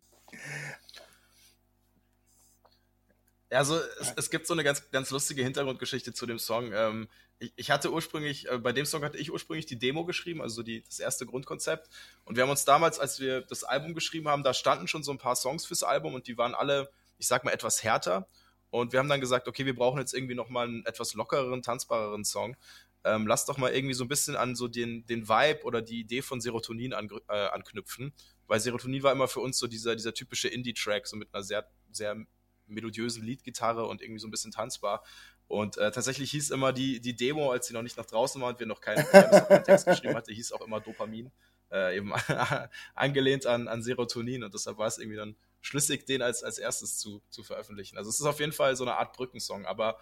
Also 3.49 3.79
es, 4.01 4.13
es, 4.17 4.29
gibt 4.29 4.45
so 4.45 4.53
eine 4.53 4.63
ganz, 4.63 4.89
ganz 4.91 5.09
lustige 5.09 5.41
Hintergrundgeschichte 5.41 6.13
zu 6.13 6.25
dem 6.25 6.37
Song. 6.37 6.71
Ähm, 6.73 7.07
ich, 7.39 7.53
ich, 7.55 7.71
hatte 7.71 7.93
ursprünglich, 7.93 8.49
äh, 8.49 8.57
bei 8.57 8.73
dem 8.73 8.85
Song 8.85 9.03
hatte 9.03 9.17
ich 9.17 9.31
ursprünglich 9.31 9.65
die 9.65 9.79
Demo 9.79 10.05
geschrieben, 10.05 10.41
also 10.41 10.63
die, 10.63 10.83
das 10.83 10.99
erste 10.99 11.25
Grundkonzept. 11.25 11.87
Und 12.25 12.35
wir 12.35 12.43
haben 12.43 12.49
uns 12.49 12.65
damals, 12.65 12.99
als 12.99 13.19
wir 13.19 13.41
das 13.41 13.63
Album 13.63 13.93
geschrieben 13.93 14.27
haben, 14.27 14.43
da 14.43 14.53
standen 14.53 14.87
schon 14.87 15.03
so 15.03 15.11
ein 15.11 15.17
paar 15.17 15.35
Songs 15.35 15.65
fürs 15.65 15.83
Album 15.83 16.13
und 16.13 16.27
die 16.27 16.37
waren 16.37 16.55
alle, 16.55 16.89
ich 17.17 17.27
sag 17.27 17.45
mal, 17.45 17.51
etwas 17.51 17.83
härter. 17.83 18.27
Und 18.69 18.91
wir 18.91 18.99
haben 18.99 19.07
dann 19.07 19.21
gesagt, 19.21 19.47
okay, 19.47 19.65
wir 19.65 19.75
brauchen 19.75 19.99
jetzt 19.99 20.13
irgendwie 20.13 20.35
nochmal 20.35 20.67
einen 20.67 20.85
etwas 20.85 21.13
lockereren, 21.13 21.61
tanzbareren 21.61 22.25
Song. 22.25 22.57
Ähm, 23.05 23.27
lass 23.27 23.45
doch 23.45 23.57
mal 23.57 23.73
irgendwie 23.73 23.93
so 23.93 24.03
ein 24.03 24.09
bisschen 24.09 24.35
an 24.35 24.55
so 24.55 24.67
den, 24.67 25.05
den 25.05 25.29
Vibe 25.29 25.63
oder 25.63 25.81
die 25.81 26.01
Idee 26.01 26.21
von 26.21 26.41
Serotonin 26.41 26.93
an, 26.93 27.09
äh, 27.29 27.47
anknüpfen. 27.47 28.13
Weil 28.47 28.59
Serotonin 28.59 29.03
war 29.03 29.13
immer 29.13 29.29
für 29.29 29.39
uns 29.39 29.57
so 29.57 29.67
dieser, 29.67 29.95
dieser 29.95 30.13
typische 30.13 30.49
Indie-Track, 30.49 31.07
so 31.07 31.15
mit 31.15 31.33
einer 31.33 31.43
sehr, 31.43 31.69
sehr 31.91 32.25
melodiösen 32.67 33.23
Leadgitarre 33.23 33.85
und 33.85 34.01
irgendwie 34.01 34.19
so 34.19 34.27
ein 34.27 34.31
bisschen 34.31 34.51
tanzbar. 34.51 35.03
Und 35.47 35.77
äh, 35.77 35.91
tatsächlich 35.91 36.31
hieß 36.31 36.49
immer 36.49 36.73
die, 36.73 36.99
die 36.99 37.15
Demo, 37.15 37.51
als 37.51 37.67
sie 37.67 37.73
noch 37.73 37.81
nicht 37.81 37.97
nach 37.97 38.05
draußen 38.05 38.41
war 38.41 38.49
und 38.49 38.59
wir 38.59 38.67
noch 38.67 38.81
keinen, 38.81 39.05
keinen 39.05 39.63
Text 39.63 39.85
geschrieben 39.85 40.15
hatten, 40.15 40.33
hieß 40.33 40.51
auch 40.51 40.61
immer 40.61 40.81
Dopamin. 40.81 41.31
Äh, 41.71 41.97
eben 41.97 42.13
angelehnt 42.95 43.45
an, 43.45 43.67
an 43.67 43.83
Serotonin 43.83 44.43
und 44.43 44.53
deshalb 44.53 44.77
war 44.77 44.87
es 44.87 44.97
irgendwie 44.97 45.17
dann 45.17 45.35
schlüssig, 45.61 46.05
den 46.05 46.21
als, 46.21 46.43
als 46.43 46.59
erstes 46.59 46.97
zu, 46.97 47.21
zu 47.29 47.43
veröffentlichen. 47.43 47.97
Also 47.97 48.09
es 48.09 48.19
ist 48.19 48.25
auf 48.25 48.39
jeden 48.39 48.53
Fall 48.53 48.75
so 48.75 48.85
eine 48.85 48.95
Art 48.95 49.13
Brückensong, 49.13 49.65
aber 49.65 49.97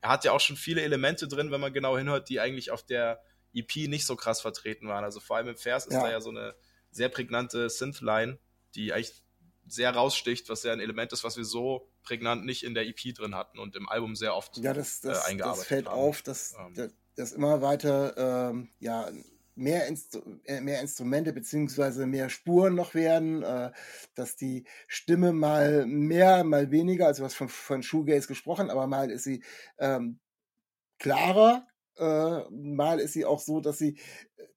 er 0.00 0.10
hat 0.10 0.24
ja 0.24 0.32
auch 0.32 0.40
schon 0.40 0.56
viele 0.56 0.82
Elemente 0.82 1.26
drin, 1.26 1.50
wenn 1.50 1.60
man 1.60 1.72
genau 1.72 1.96
hinhört, 1.96 2.28
die 2.28 2.40
eigentlich 2.40 2.70
auf 2.70 2.84
der 2.84 3.22
EP 3.54 3.88
nicht 3.88 4.06
so 4.06 4.16
krass 4.16 4.40
vertreten 4.40 4.88
waren. 4.88 5.04
Also 5.04 5.20
vor 5.20 5.36
allem 5.36 5.48
im 5.48 5.56
Vers 5.56 5.86
ist 5.86 5.94
ja. 5.94 6.02
da 6.02 6.10
ja 6.10 6.20
so 6.20 6.30
eine 6.30 6.54
sehr 6.90 7.08
prägnante 7.08 7.70
Synth-Line, 7.70 8.38
die 8.74 8.92
eigentlich 8.92 9.22
sehr 9.66 9.90
raussticht, 9.90 10.48
was 10.48 10.62
ja 10.62 10.72
ein 10.72 10.80
Element 10.80 11.12
ist, 11.12 11.24
was 11.24 11.36
wir 11.36 11.44
so 11.44 11.88
prägnant 12.08 12.46
nicht 12.46 12.64
in 12.64 12.72
der 12.72 12.86
EP 12.86 13.14
drin 13.14 13.34
hatten 13.34 13.58
und 13.58 13.76
im 13.76 13.88
Album 13.88 14.16
sehr 14.16 14.34
oft 14.34 14.56
ja, 14.58 14.72
das, 14.72 15.02
das, 15.02 15.26
äh, 15.26 15.30
eingearbeitet 15.30 15.60
das 15.60 15.68
fällt 15.68 15.86
haben. 15.86 15.98
auf, 15.98 16.22
dass, 16.22 16.54
ähm. 16.58 16.90
dass 17.16 17.32
immer 17.32 17.60
weiter 17.60 18.50
ähm, 18.50 18.70
ja, 18.80 19.10
mehr, 19.54 19.86
Instru 19.88 20.22
äh, 20.44 20.62
mehr 20.62 20.80
Instrumente 20.80 21.34
beziehungsweise 21.34 22.06
mehr 22.06 22.30
Spuren 22.30 22.74
noch 22.74 22.94
werden, 22.94 23.42
äh, 23.42 23.72
dass 24.14 24.36
die 24.36 24.64
Stimme 24.86 25.34
mal 25.34 25.84
mehr, 25.84 26.44
mal 26.44 26.70
weniger, 26.70 27.06
also 27.08 27.24
was 27.24 27.34
von, 27.34 27.50
von 27.50 27.82
Shoegaze 27.82 28.28
gesprochen, 28.28 28.70
aber 28.70 28.86
mal 28.86 29.10
ist 29.10 29.24
sie 29.24 29.44
ähm, 29.78 30.18
klarer, 30.98 31.66
äh, 31.98 32.40
mal 32.50 33.00
ist 33.00 33.12
sie 33.12 33.26
auch 33.26 33.40
so, 33.40 33.60
dass 33.60 33.76
sie 33.76 33.98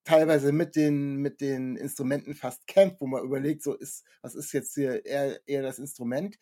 teilweise 0.06 0.54
mit 0.54 0.78
den, 0.78 1.18
mit 1.18 1.42
den 1.42 1.76
Instrumenten 1.76 2.34
fast 2.34 2.66
kämpft, 2.66 3.02
wo 3.02 3.08
man 3.08 3.24
überlegt, 3.24 3.62
so 3.62 3.74
ist, 3.74 4.06
was 4.22 4.36
ist 4.36 4.54
jetzt 4.54 4.74
hier 4.74 5.06
eher, 5.06 5.46
eher 5.48 5.64
das 5.64 5.80
Instrument. 5.80 6.38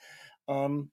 Ähm, 0.47 0.91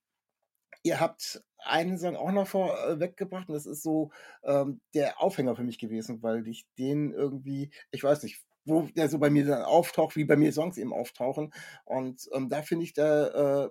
ihr 0.87 1.01
habt 1.01 1.43
einen 1.59 1.99
Song 1.99 2.15
auch 2.17 2.31
noch 2.31 2.47
vorweggebracht 2.47 3.49
äh, 3.49 3.53
und 3.53 3.55
das 3.55 3.67
ist 3.67 3.83
so 3.83 4.13
ähm, 4.45 4.81
der 4.95 5.21
Aufhänger 5.21 5.57
für 5.57 5.65
mich 5.65 5.79
gewesen, 5.79 6.23
weil 6.23 6.47
ich 6.47 6.65
den 6.79 7.13
irgendwie, 7.13 7.71
ich 7.91 8.05
weiß 8.05 8.23
nicht, 8.23 8.41
wo 8.65 8.83
der 8.83 9.09
so 9.09 9.19
bei 9.19 9.31
mir 9.31 9.45
dann 9.45 9.63
auftaucht, 9.63 10.17
wie 10.17 10.25
bei 10.25 10.37
mir 10.37 10.53
Songs 10.53 10.79
eben 10.79 10.93
auftauchen. 10.93 11.53
Und 11.85 12.29
ähm, 12.33 12.49
da 12.49 12.63
finde 12.63 12.85
ich, 12.85 12.95
da 12.95 13.65
äh, 13.65 13.71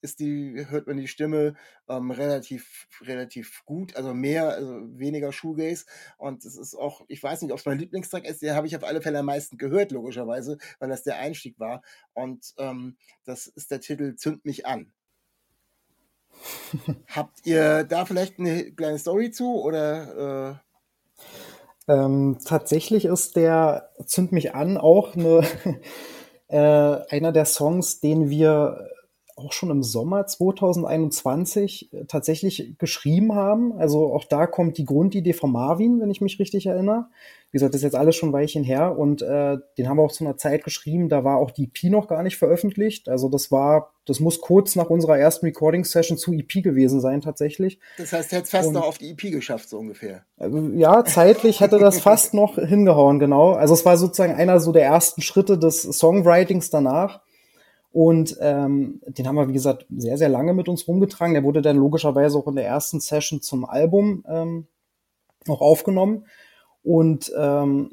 ist 0.00 0.20
die, 0.20 0.64
hört 0.68 0.86
man 0.86 0.96
die 0.96 1.08
Stimme 1.08 1.54
ähm, 1.88 2.10
relativ, 2.12 2.86
relativ 3.02 3.64
gut, 3.64 3.96
also 3.96 4.14
mehr, 4.14 4.48
also 4.50 4.80
weniger 4.96 5.32
Shoegaze. 5.32 5.86
Und 6.18 6.44
es 6.44 6.56
ist 6.56 6.74
auch, 6.76 7.04
ich 7.08 7.22
weiß 7.22 7.42
nicht, 7.42 7.52
ob 7.52 7.58
es 7.58 7.66
mein 7.66 7.78
Lieblingstrack 7.78 8.24
ist, 8.24 8.42
den 8.42 8.54
habe 8.54 8.66
ich 8.68 8.76
auf 8.76 8.84
alle 8.84 9.02
Fälle 9.02 9.18
am 9.18 9.26
meisten 9.26 9.58
gehört, 9.58 9.90
logischerweise, 9.90 10.56
weil 10.78 10.88
das 10.88 11.02
der 11.02 11.18
Einstieg 11.18 11.58
war. 11.58 11.82
Und 12.12 12.54
ähm, 12.58 12.96
das 13.24 13.48
ist 13.48 13.70
der 13.72 13.80
Titel 13.80 14.14
Zünd 14.14 14.44
mich 14.44 14.66
an. 14.66 14.92
Habt 17.08 17.46
ihr 17.46 17.84
da 17.84 18.04
vielleicht 18.04 18.38
eine 18.38 18.72
kleine 18.72 18.98
Story 18.98 19.30
zu 19.30 19.60
oder? 19.62 20.60
Äh? 21.88 21.92
Ähm, 21.92 22.38
tatsächlich 22.44 23.04
ist 23.04 23.36
der 23.36 23.90
Zünd 24.06 24.32
mich 24.32 24.54
an 24.54 24.76
auch 24.76 25.14
eine, 25.16 25.42
äh, 26.48 27.14
einer 27.14 27.32
der 27.32 27.44
Songs, 27.44 28.00
den 28.00 28.30
wir 28.30 28.88
auch 29.40 29.52
schon 29.52 29.70
im 29.70 29.82
Sommer 29.82 30.26
2021 30.26 31.92
äh, 31.92 32.04
tatsächlich 32.06 32.74
geschrieben 32.78 33.34
haben. 33.34 33.72
Also 33.72 34.12
auch 34.12 34.24
da 34.24 34.46
kommt 34.46 34.78
die 34.78 34.84
Grundidee 34.84 35.32
von 35.32 35.52
Marvin, 35.52 36.00
wenn 36.00 36.10
ich 36.10 36.20
mich 36.20 36.38
richtig 36.38 36.66
erinnere. 36.66 37.06
Wie 37.50 37.56
gesagt, 37.56 37.74
das 37.74 37.80
ist 37.80 37.84
jetzt 37.84 37.96
alles 37.96 38.14
schon 38.14 38.32
Weilchen 38.32 38.62
her 38.62 38.96
und 38.96 39.22
äh, 39.22 39.56
den 39.76 39.88
haben 39.88 39.96
wir 39.96 40.04
auch 40.04 40.12
zu 40.12 40.24
einer 40.24 40.36
Zeit 40.36 40.62
geschrieben, 40.62 41.08
da 41.08 41.24
war 41.24 41.38
auch 41.38 41.50
die 41.50 41.64
EP 41.64 41.90
noch 41.90 42.06
gar 42.06 42.22
nicht 42.22 42.36
veröffentlicht. 42.36 43.08
Also 43.08 43.28
das 43.28 43.50
war, 43.50 43.92
das 44.06 44.20
muss 44.20 44.40
kurz 44.40 44.76
nach 44.76 44.88
unserer 44.88 45.18
ersten 45.18 45.46
Recording-Session 45.46 46.16
zu 46.16 46.32
EP 46.32 46.62
gewesen 46.62 47.00
sein 47.00 47.20
tatsächlich. 47.20 47.80
Das 47.98 48.12
heißt, 48.12 48.30
hätte 48.30 48.44
es 48.44 48.50
fast 48.50 48.68
und, 48.68 48.74
noch 48.74 48.86
auf 48.86 48.98
die 48.98 49.10
EP 49.10 49.32
geschafft, 49.32 49.68
so 49.68 49.78
ungefähr. 49.78 50.24
Also, 50.36 50.58
ja, 50.76 51.04
zeitlich 51.04 51.60
hätte 51.60 51.80
das 51.80 52.00
fast 52.00 52.34
noch 52.34 52.54
hingehauen, 52.58 53.18
genau. 53.18 53.52
Also 53.54 53.74
es 53.74 53.84
war 53.84 53.96
sozusagen 53.96 54.34
einer 54.34 54.60
so 54.60 54.70
der 54.70 54.84
ersten 54.84 55.20
Schritte 55.20 55.58
des 55.58 55.82
Songwritings 55.82 56.70
danach. 56.70 57.20
Und 57.92 58.36
ähm, 58.40 59.00
den 59.06 59.26
haben 59.26 59.34
wir, 59.34 59.48
wie 59.48 59.52
gesagt, 59.52 59.86
sehr, 59.96 60.16
sehr 60.16 60.28
lange 60.28 60.54
mit 60.54 60.68
uns 60.68 60.86
rumgetragen. 60.86 61.34
Der 61.34 61.42
wurde 61.42 61.60
dann 61.60 61.76
logischerweise 61.76 62.38
auch 62.38 62.46
in 62.46 62.56
der 62.56 62.66
ersten 62.66 63.00
Session 63.00 63.42
zum 63.42 63.64
Album 63.64 64.24
ähm, 64.28 64.66
auch 65.48 65.60
aufgenommen. 65.60 66.26
Und 66.82 67.32
ähm, 67.36 67.90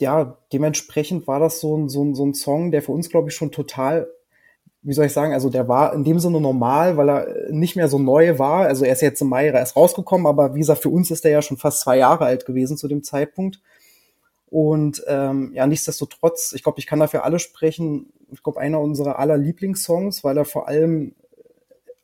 ja, 0.00 0.38
dementsprechend 0.52 1.26
war 1.26 1.40
das 1.40 1.60
so 1.60 1.76
ein, 1.76 1.88
so 1.88 2.02
ein, 2.02 2.14
so 2.14 2.24
ein 2.24 2.34
Song, 2.34 2.70
der 2.70 2.82
für 2.82 2.92
uns, 2.92 3.10
glaube 3.10 3.28
ich, 3.28 3.34
schon 3.34 3.52
total, 3.52 4.08
wie 4.80 4.94
soll 4.94 5.06
ich 5.06 5.12
sagen, 5.12 5.34
also 5.34 5.50
der 5.50 5.68
war 5.68 5.92
in 5.92 6.04
dem 6.04 6.18
Sinne 6.18 6.40
normal, 6.40 6.96
weil 6.96 7.08
er 7.08 7.52
nicht 7.52 7.76
mehr 7.76 7.88
so 7.88 7.98
neu 7.98 8.38
war. 8.38 8.66
Also 8.66 8.84
er 8.84 8.94
ist 8.94 9.02
jetzt 9.02 9.20
im 9.20 9.28
Mai 9.28 9.46
erst 9.46 9.76
rausgekommen, 9.76 10.26
aber 10.26 10.54
wie 10.54 10.60
gesagt, 10.60 10.82
für 10.82 10.88
uns 10.88 11.10
ist 11.10 11.24
er 11.24 11.30
ja 11.30 11.42
schon 11.42 11.58
fast 11.58 11.80
zwei 11.80 11.98
Jahre 11.98 12.24
alt 12.24 12.46
gewesen 12.46 12.76
zu 12.78 12.88
dem 12.88 13.04
Zeitpunkt. 13.04 13.60
Und 14.52 15.02
ähm, 15.06 15.52
ja, 15.54 15.66
nichtsdestotrotz, 15.66 16.52
ich 16.52 16.62
glaube, 16.62 16.78
ich 16.78 16.86
kann 16.86 17.00
dafür 17.00 17.24
alle 17.24 17.38
sprechen. 17.38 18.12
Ich 18.30 18.42
glaube, 18.42 18.60
einer 18.60 18.82
unserer 18.82 19.18
aller 19.18 19.38
Lieblingssongs, 19.38 20.24
weil 20.24 20.36
er 20.36 20.44
vor 20.44 20.68
allem 20.68 21.14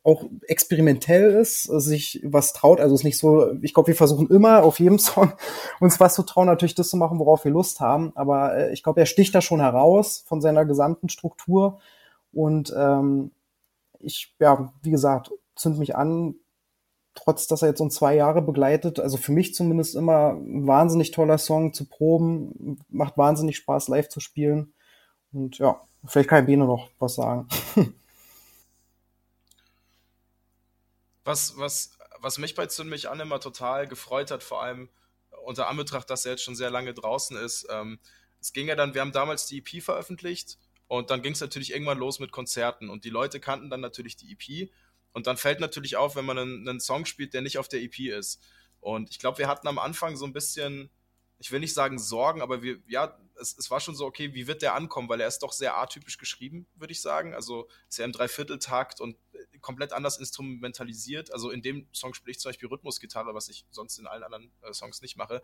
auch 0.01 0.25
experimentell 0.47 1.35
ist, 1.35 1.65
sich 1.65 2.21
was 2.23 2.53
traut. 2.53 2.79
Also 2.79 2.95
es 2.95 3.01
ist 3.01 3.05
nicht 3.05 3.19
so, 3.19 3.53
ich 3.61 3.75
glaube, 3.75 3.89
wir 3.89 3.95
versuchen 3.95 4.31
immer 4.31 4.63
auf 4.63 4.79
jedem 4.79 4.97
Song 4.99 5.31
uns 5.79 5.99
was 5.99 6.15
zu 6.15 6.23
trauen, 6.23 6.47
natürlich 6.47 6.73
das 6.73 6.89
zu 6.89 6.97
machen, 6.97 7.19
worauf 7.19 7.45
wir 7.45 7.51
Lust 7.51 7.81
haben. 7.81 8.13
Aber 8.15 8.57
äh, 8.57 8.73
ich 8.73 8.81
glaube, 8.81 8.99
er 8.99 9.05
sticht 9.05 9.35
da 9.35 9.41
schon 9.41 9.59
heraus 9.59 10.23
von 10.25 10.41
seiner 10.41 10.65
gesamten 10.65 11.07
Struktur. 11.07 11.77
Und 12.33 12.73
ähm, 12.75 13.29
ich, 13.99 14.35
ja, 14.39 14.73
wie 14.81 14.89
gesagt, 14.89 15.29
zünd 15.55 15.77
mich 15.77 15.95
an, 15.95 16.33
trotz 17.23 17.47
dass 17.47 17.61
er 17.61 17.69
jetzt 17.69 17.81
uns 17.81 17.95
zwei 17.95 18.15
Jahre 18.15 18.41
begleitet, 18.41 18.99
also 18.99 19.17
für 19.17 19.31
mich 19.31 19.53
zumindest 19.53 19.95
immer 19.95 20.31
ein 20.33 20.67
wahnsinnig 20.67 21.11
toller 21.11 21.37
Song 21.37 21.73
zu 21.73 21.85
proben, 21.85 22.79
macht 22.89 23.17
wahnsinnig 23.17 23.57
Spaß 23.57 23.87
live 23.89 24.09
zu 24.09 24.19
spielen. 24.19 24.73
Und 25.31 25.57
ja, 25.57 25.81
vielleicht 26.05 26.29
kann 26.29 26.45
Bene 26.45 26.65
noch 26.65 26.89
was 26.99 27.15
sagen. 27.15 27.47
was, 31.23 31.57
was, 31.57 31.97
was 32.19 32.37
mich 32.37 32.55
bei 32.55 32.65
Zünd 32.67 32.89
mich 32.89 33.09
an 33.09 33.19
immer 33.19 33.39
total 33.39 33.87
gefreut 33.87 34.31
hat, 34.31 34.43
vor 34.43 34.63
allem 34.63 34.89
unter 35.45 35.67
Anbetracht, 35.69 36.09
dass 36.09 36.25
er 36.25 36.31
jetzt 36.31 36.43
schon 36.43 36.55
sehr 36.55 36.69
lange 36.69 36.93
draußen 36.93 37.37
ist. 37.37 37.67
Ähm, 37.69 37.99
es 38.41 38.53
ging 38.53 38.67
ja 38.67 38.75
dann, 38.75 38.93
wir 38.93 39.01
haben 39.01 39.11
damals 39.11 39.45
die 39.45 39.59
EP 39.59 39.83
veröffentlicht 39.83 40.57
und 40.87 41.11
dann 41.11 41.21
ging 41.21 41.33
es 41.33 41.41
natürlich 41.41 41.71
irgendwann 41.71 41.97
los 41.97 42.19
mit 42.19 42.31
Konzerten 42.31 42.89
und 42.89 43.05
die 43.05 43.09
Leute 43.09 43.39
kannten 43.39 43.69
dann 43.69 43.81
natürlich 43.81 44.15
die 44.15 44.31
EP 44.31 44.69
und 45.13 45.27
dann 45.27 45.37
fällt 45.37 45.59
natürlich 45.59 45.95
auf, 45.95 46.15
wenn 46.15 46.25
man 46.25 46.37
einen, 46.37 46.67
einen 46.67 46.79
Song 46.79 47.05
spielt, 47.05 47.33
der 47.33 47.41
nicht 47.41 47.57
auf 47.57 47.67
der 47.67 47.81
EP 47.81 47.99
ist. 47.99 48.41
Und 48.79 49.09
ich 49.09 49.19
glaube, 49.19 49.39
wir 49.39 49.47
hatten 49.47 49.67
am 49.67 49.79
Anfang 49.79 50.15
so 50.15 50.25
ein 50.25 50.33
bisschen, 50.33 50.89
ich 51.39 51.51
will 51.51 51.59
nicht 51.59 51.73
sagen 51.73 51.99
Sorgen, 51.99 52.41
aber 52.41 52.61
wir, 52.61 52.77
ja, 52.87 53.17
es, 53.39 53.57
es, 53.57 53.71
war 53.71 53.79
schon 53.79 53.95
so, 53.95 54.05
okay, 54.05 54.33
wie 54.33 54.47
wird 54.47 54.61
der 54.61 54.75
ankommen? 54.75 55.09
Weil 55.09 55.21
er 55.21 55.27
ist 55.27 55.39
doch 55.39 55.53
sehr 55.53 55.77
atypisch 55.77 56.17
geschrieben, 56.17 56.67
würde 56.75 56.91
ich 56.91 57.01
sagen. 57.01 57.33
Also 57.33 57.67
ist 57.87 57.97
ja 57.97 58.05
im 58.05 58.11
Dreivierteltakt 58.11 59.01
und 59.01 59.15
äh, 59.33 59.57
komplett 59.59 59.93
anders 59.93 60.17
instrumentalisiert. 60.17 61.33
Also 61.33 61.49
in 61.49 61.61
dem 61.61 61.87
Song 61.93 62.13
spiele 62.13 62.31
ich 62.31 62.39
zum 62.39 62.49
Beispiel 62.49 62.69
Rhythmusgitarre, 62.69 63.33
was 63.33 63.49
ich 63.49 63.65
sonst 63.71 63.97
in 63.97 64.07
allen 64.07 64.23
anderen 64.23 64.51
äh, 64.61 64.73
Songs 64.73 65.01
nicht 65.01 65.17
mache. 65.17 65.41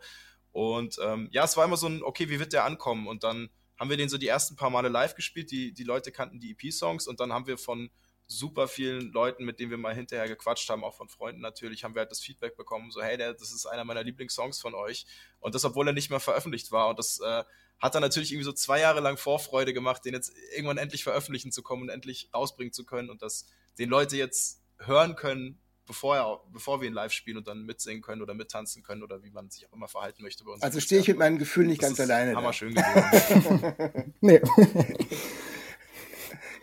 Und 0.52 0.98
ähm, 1.02 1.28
ja, 1.32 1.44
es 1.44 1.56
war 1.56 1.64
immer 1.64 1.76
so 1.76 1.88
ein, 1.88 2.02
okay, 2.02 2.28
wie 2.28 2.38
wird 2.38 2.52
der 2.52 2.64
ankommen? 2.64 3.06
Und 3.06 3.24
dann 3.24 3.50
haben 3.78 3.90
wir 3.90 3.96
den 3.96 4.08
so 4.08 4.16
die 4.18 4.28
ersten 4.28 4.56
paar 4.56 4.70
Male 4.70 4.88
live 4.88 5.14
gespielt. 5.14 5.50
Die, 5.50 5.72
die 5.72 5.84
Leute 5.84 6.12
kannten 6.12 6.40
die 6.40 6.52
EP-Songs 6.52 7.06
und 7.06 7.20
dann 7.20 7.32
haben 7.32 7.46
wir 7.46 7.58
von 7.58 7.90
super 8.26 8.66
vielen 8.68 9.12
Leuten, 9.12 9.44
mit 9.44 9.60
denen 9.60 9.70
wir 9.70 9.78
mal 9.78 9.94
hinterher 9.94 10.28
gequatscht 10.28 10.68
haben, 10.68 10.84
auch 10.84 10.94
von 10.94 11.08
Freunden 11.08 11.40
natürlich, 11.40 11.84
haben 11.84 11.94
wir 11.94 12.00
halt 12.00 12.10
das 12.10 12.20
Feedback 12.20 12.56
bekommen, 12.56 12.90
so 12.90 13.02
hey, 13.02 13.16
der, 13.16 13.34
das 13.34 13.52
ist 13.52 13.66
einer 13.66 13.84
meiner 13.84 14.02
Lieblingssongs 14.02 14.60
von 14.60 14.74
euch. 14.74 15.06
Und 15.38 15.54
das, 15.54 15.64
obwohl 15.64 15.86
er 15.86 15.92
nicht 15.92 16.10
mehr 16.10 16.20
veröffentlicht 16.20 16.72
war. 16.72 16.88
Und 16.88 16.98
das 16.98 17.20
äh, 17.20 17.44
hat 17.78 17.94
dann 17.94 18.02
natürlich 18.02 18.32
irgendwie 18.32 18.44
so 18.44 18.52
zwei 18.52 18.80
Jahre 18.80 19.00
lang 19.00 19.16
Vorfreude 19.16 19.72
gemacht, 19.72 20.04
den 20.04 20.14
jetzt 20.14 20.32
irgendwann 20.54 20.78
endlich 20.78 21.04
veröffentlichen 21.04 21.52
zu 21.52 21.62
kommen 21.62 21.82
und 21.82 21.88
endlich 21.88 22.30
rausbringen 22.34 22.72
zu 22.72 22.84
können. 22.84 23.10
Und 23.10 23.22
das, 23.22 23.46
den 23.78 23.88
Leute 23.88 24.16
jetzt 24.16 24.62
hören 24.78 25.14
können, 25.14 25.60
bevor, 25.86 26.16
er, 26.16 26.40
bevor 26.52 26.80
wir 26.80 26.88
ihn 26.88 26.94
live 26.94 27.12
spielen 27.12 27.36
und 27.36 27.46
dann 27.46 27.64
mitsingen 27.64 28.02
können 28.02 28.22
oder 28.22 28.34
mittanzen 28.34 28.82
können 28.82 29.02
oder 29.02 29.22
wie 29.22 29.30
man 29.30 29.50
sich 29.50 29.68
auch 29.68 29.72
immer 29.72 29.88
verhalten 29.88 30.22
möchte 30.22 30.44
bei 30.44 30.52
uns. 30.52 30.62
Also 30.62 30.80
stehe 30.80 31.00
ich 31.00 31.08
mit 31.08 31.18
meinem 31.18 31.38
Gefühl 31.38 31.66
nicht 31.66 31.82
das 31.82 31.90
ganz 31.90 32.00
alleine. 32.00 32.34
Hammer 32.34 32.52
schön 32.52 32.74
gewesen. 32.74 34.14
nee. 34.20 34.40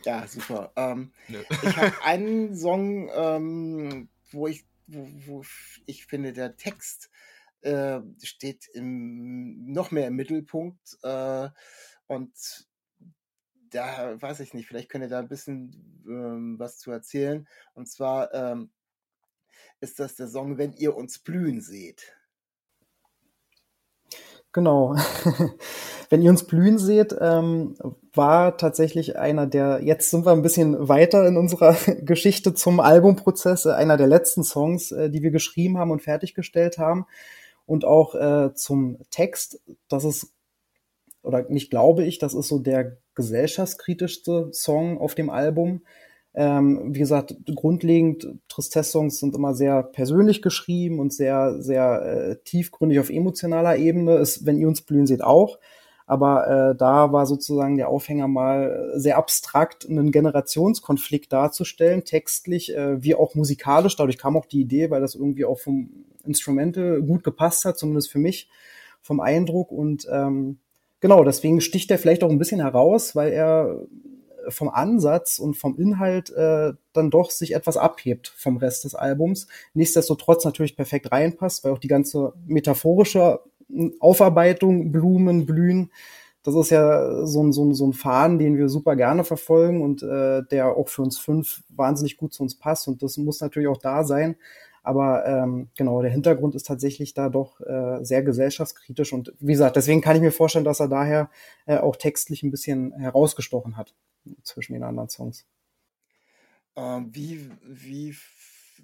ja, 0.06 0.28
super. 0.28 0.72
Ähm, 0.76 1.12
ich 1.28 1.78
habe 1.78 1.94
einen 2.04 2.56
Song, 2.56 3.10
ähm, 3.14 4.10
wo 4.32 4.48
ich, 4.48 4.66
wo, 4.88 5.08
wo 5.26 5.46
ich 5.86 6.06
finde, 6.06 6.34
der 6.34 6.58
Text 6.58 7.10
äh, 7.62 8.02
steht 8.22 8.68
im, 8.74 9.72
noch 9.72 9.92
mehr 9.92 10.08
im 10.08 10.16
Mittelpunkt. 10.16 10.98
Äh, 11.04 11.50
und 12.08 12.68
da 13.70 14.22
weiß 14.22 14.42
ich 14.42 14.54
nicht, 14.54 14.68
vielleicht 14.68 14.90
könnt 14.90 15.04
ihr 15.04 15.10
da 15.10 15.20
ein 15.20 15.28
bisschen 15.28 16.04
ähm, 16.08 16.60
was 16.60 16.78
zu 16.78 16.92
erzählen. 16.92 17.48
Und 17.74 17.90
zwar 17.90 18.34
ähm, 18.34 18.72
ist 19.80 20.00
das 20.00 20.16
der 20.16 20.28
Song 20.28 20.58
Wenn 20.58 20.74
ihr 20.74 20.96
uns 20.96 21.20
blühen 21.20 21.62
seht. 21.62 22.16
Genau. 24.54 24.96
Wenn 26.10 26.22
ihr 26.22 26.30
uns 26.30 26.46
blühen 26.46 26.78
seht, 26.78 27.16
ähm, 27.20 27.76
war 28.14 28.58
tatsächlich 28.58 29.18
einer 29.18 29.48
der, 29.48 29.82
jetzt 29.84 30.12
sind 30.12 30.26
wir 30.26 30.32
ein 30.32 30.44
bisschen 30.44 30.88
weiter 30.88 31.28
in 31.28 31.38
unserer 31.38 31.76
Geschichte 32.02 32.54
zum 32.54 32.80
Albumprozess, 32.80 33.66
äh, 33.66 33.72
einer 33.72 33.98
der 33.98 34.08
letzten 34.08 34.44
Songs, 34.44 34.92
äh, 34.92 35.10
die 35.10 35.24
wir 35.24 35.32
geschrieben 35.32 35.80
haben 35.80 35.90
und 35.90 36.04
fertiggestellt 36.04 36.78
haben. 36.78 37.08
Und 37.66 37.84
auch 37.84 38.14
äh, 38.14 38.54
zum 38.54 39.00
Text, 39.10 39.60
das 39.90 40.04
ist, 40.04 40.32
oder 41.24 41.50
nicht 41.50 41.72
glaube 41.72 42.04
ich, 42.04 42.20
das 42.20 42.36
ist 42.36 42.48
so 42.48 42.60
der 42.60 42.98
gesellschaftskritischste 43.16 44.50
Song 44.52 45.00
auf 45.00 45.16
dem 45.16 45.32
Album. 45.32 45.82
Ähm, 46.36 46.96
wie 46.96 47.00
gesagt, 47.00 47.36
grundlegend, 47.54 48.28
Tristesse-Songs 48.50 49.20
sind 49.20 49.36
immer 49.36 49.54
sehr 49.54 49.84
persönlich 49.84 50.42
geschrieben 50.42 51.00
und 51.00 51.14
sehr, 51.14 51.62
sehr 51.62 52.02
äh, 52.02 52.36
tiefgründig 52.44 53.00
auf 53.00 53.10
emotionaler 53.10 53.78
Ebene. 53.78 54.16
Ist, 54.16 54.46
wenn 54.46 54.58
ihr 54.58 54.68
uns 54.68 54.82
blühen 54.82 55.06
seht, 55.06 55.24
auch. 55.24 55.60
Aber 56.06 56.48
äh, 56.48 56.76
da 56.76 57.14
war 57.14 57.26
sozusagen 57.26 57.78
der 57.78 57.88
Aufhänger 57.90 58.28
mal 58.28 58.92
sehr 58.96 59.18
abstrakt, 59.18 59.88
einen 59.90 60.12
Generationskonflikt 60.12 61.32
darzustellen, 61.32 62.04
textlich 62.04 62.76
äh, 62.76 63.02
wie 63.02 63.16
auch 63.16 63.36
musikalisch. 63.36 63.96
Dadurch 63.96 64.18
kam 64.18 64.36
auch 64.36 64.46
die 64.46 64.62
Idee, 64.62 64.90
weil 64.90 65.02
das 65.02 65.16
irgendwie 65.16 65.46
auch 65.46 65.60
vom 65.60 65.90
Instrumente 66.26 67.02
gut 67.02 67.24
gepasst 67.24 67.64
hat, 67.66 67.78
zumindest 67.78 68.12
für 68.12 68.20
mich, 68.20 68.50
vom 69.02 69.20
Eindruck. 69.22 69.72
Und 69.72 70.08
ähm, 70.12 70.58
genau, 71.00 71.24
deswegen 71.24 71.62
sticht 71.62 71.90
er 71.90 71.98
vielleicht 71.98 72.24
auch 72.24 72.30
ein 72.30 72.40
bisschen 72.40 72.62
heraus, 72.62 73.16
weil 73.16 73.32
er 73.32 73.80
vom 74.50 74.70
Ansatz 74.70 75.40
und 75.40 75.56
vom 75.56 75.78
Inhalt 75.78 76.32
äh, 76.32 76.74
dann 76.94 77.10
doch 77.12 77.32
sich 77.32 77.56
etwas 77.56 77.78
abhebt 77.78 78.34
vom 78.36 78.58
Rest 78.58 78.84
des 78.84 78.96
Albums. 78.96 79.48
Nichtsdestotrotz 79.74 80.46
natürlich 80.46 80.76
perfekt 80.76 81.12
reinpasst, 81.12 81.64
weil 81.64 81.72
auch 81.72 81.80
die 81.80 81.88
ganze 81.88 82.34
metaphorische 82.46 83.42
Aufarbeitung, 84.00 84.92
Blumen, 84.92 85.46
Blühen, 85.46 85.90
das 86.44 86.56
ist 86.56 86.72
ja 86.72 87.26
so 87.26 87.42
ein, 87.42 87.54
so 87.54 87.64
ein, 87.64 87.74
so 87.74 87.88
ein 87.88 87.94
Faden, 87.94 88.38
den 88.38 88.58
wir 88.58 88.68
super 88.68 88.98
gerne 88.98 89.24
verfolgen 89.24 89.82
und 89.82 90.04
äh, 90.04 90.44
der 90.52 90.76
auch 90.76 90.90
für 90.90 91.02
uns 91.02 91.18
fünf 91.18 91.64
wahnsinnig 91.70 92.18
gut 92.18 92.34
zu 92.34 92.44
uns 92.44 92.56
passt 92.56 92.88
und 92.88 93.02
das 93.02 93.18
muss 93.18 93.40
natürlich 93.40 93.70
auch 93.70 93.78
da 93.78 94.04
sein. 94.04 94.36
Aber 94.84 95.26
ähm, 95.26 95.70
genau, 95.78 96.02
der 96.02 96.12
Hintergrund 96.12 96.56
ist 96.56 96.68
tatsächlich 96.68 97.14
da 97.14 97.30
doch 97.30 97.62
äh, 97.62 98.04
sehr 98.04 98.22
gesellschaftskritisch 98.22 99.14
und 99.14 99.34
wie 99.40 99.54
gesagt, 99.54 99.78
deswegen 99.78 100.02
kann 100.02 100.18
ich 100.18 100.22
mir 100.22 100.34
vorstellen, 100.34 100.66
dass 100.66 100.82
er 100.82 100.90
daher 100.90 101.30
äh, 101.66 101.78
auch 101.78 101.96
textlich 101.96 102.44
ein 102.44 102.52
bisschen 102.52 102.92
herausgestochen 102.92 103.78
hat 103.78 103.96
zwischen 104.44 104.74
den 104.74 104.84
anderen 104.84 105.10
Songs. 105.10 105.46
Ähm, 106.76 107.10
wie, 107.14 107.50
wie 107.64 108.16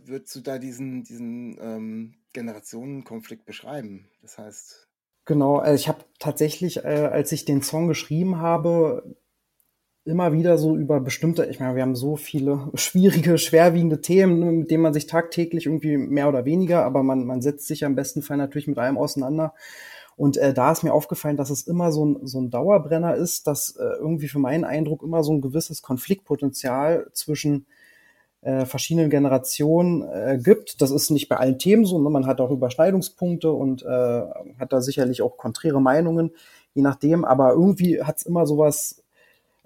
würdest 0.05 0.35
du 0.35 0.41
da 0.41 0.59
diesen, 0.59 1.03
diesen 1.03 1.57
ähm, 1.59 2.13
Generationenkonflikt 2.33 3.45
beschreiben? 3.45 4.07
Das 4.21 4.37
heißt. 4.37 4.87
Genau, 5.25 5.57
also 5.57 5.75
ich 5.75 5.87
habe 5.87 6.05
tatsächlich, 6.19 6.83
äh, 6.83 7.09
als 7.11 7.31
ich 7.31 7.45
den 7.45 7.61
Song 7.61 7.87
geschrieben 7.87 8.37
habe, 8.37 9.15
immer 10.05 10.33
wieder 10.33 10.57
so 10.57 10.75
über 10.75 10.99
bestimmte, 10.99 11.45
ich 11.45 11.59
meine, 11.59 11.75
wir 11.75 11.83
haben 11.83 11.95
so 11.95 12.15
viele 12.15 12.71
schwierige, 12.75 13.37
schwerwiegende 13.37 14.01
Themen, 14.01 14.59
mit 14.59 14.71
denen 14.71 14.83
man 14.83 14.93
sich 14.93 15.07
tagtäglich 15.07 15.65
irgendwie 15.65 15.97
mehr 15.97 16.27
oder 16.27 16.45
weniger, 16.45 16.83
aber 16.83 17.03
man, 17.03 17.25
man 17.25 17.41
setzt 17.41 17.67
sich 17.67 17.81
ja 17.81 17.87
im 17.87 17.95
besten 17.95 18.21
Fall 18.21 18.37
natürlich 18.37 18.67
mit 18.67 18.77
allem 18.77 18.97
auseinander. 18.97 19.53
Und 20.19 20.35
äh, 20.35 20.53
da 20.53 20.69
ist 20.73 20.83
mir 20.83 20.93
aufgefallen, 20.93 21.37
dass 21.37 21.49
es 21.49 21.65
immer 21.65 21.93
so 21.93 22.05
ein, 22.05 22.27
so 22.27 22.41
ein 22.41 22.49
Dauerbrenner 22.49 23.15
ist, 23.15 23.47
dass 23.47 23.77
äh, 23.77 23.85
irgendwie 24.01 24.27
für 24.27 24.37
meinen 24.37 24.65
Eindruck 24.65 25.01
immer 25.01 25.23
so 25.23 25.31
ein 25.31 25.39
gewisses 25.39 25.81
Konfliktpotenzial 25.81 27.07
zwischen 27.13 27.67
äh, 28.41 28.65
verschiedenen 28.65 29.09
Generationen 29.09 30.01
äh, 30.01 30.37
gibt. 30.37 30.81
Das 30.81 30.91
ist 30.91 31.09
nicht 31.09 31.29
bei 31.29 31.37
allen 31.37 31.57
Themen 31.57 31.85
so. 31.85 32.01
Ne? 32.01 32.09
Man 32.09 32.25
hat 32.25 32.41
auch 32.41 32.51
Überschneidungspunkte 32.51 33.49
und 33.49 33.83
äh, 33.83 33.87
hat 34.59 34.73
da 34.73 34.81
sicherlich 34.81 35.21
auch 35.21 35.37
konträre 35.37 35.81
Meinungen, 35.81 36.31
je 36.73 36.81
nachdem. 36.81 37.23
Aber 37.23 37.53
irgendwie 37.53 38.03
hat 38.03 38.17
es 38.17 38.23
immer 38.23 38.45
sowas 38.45 39.01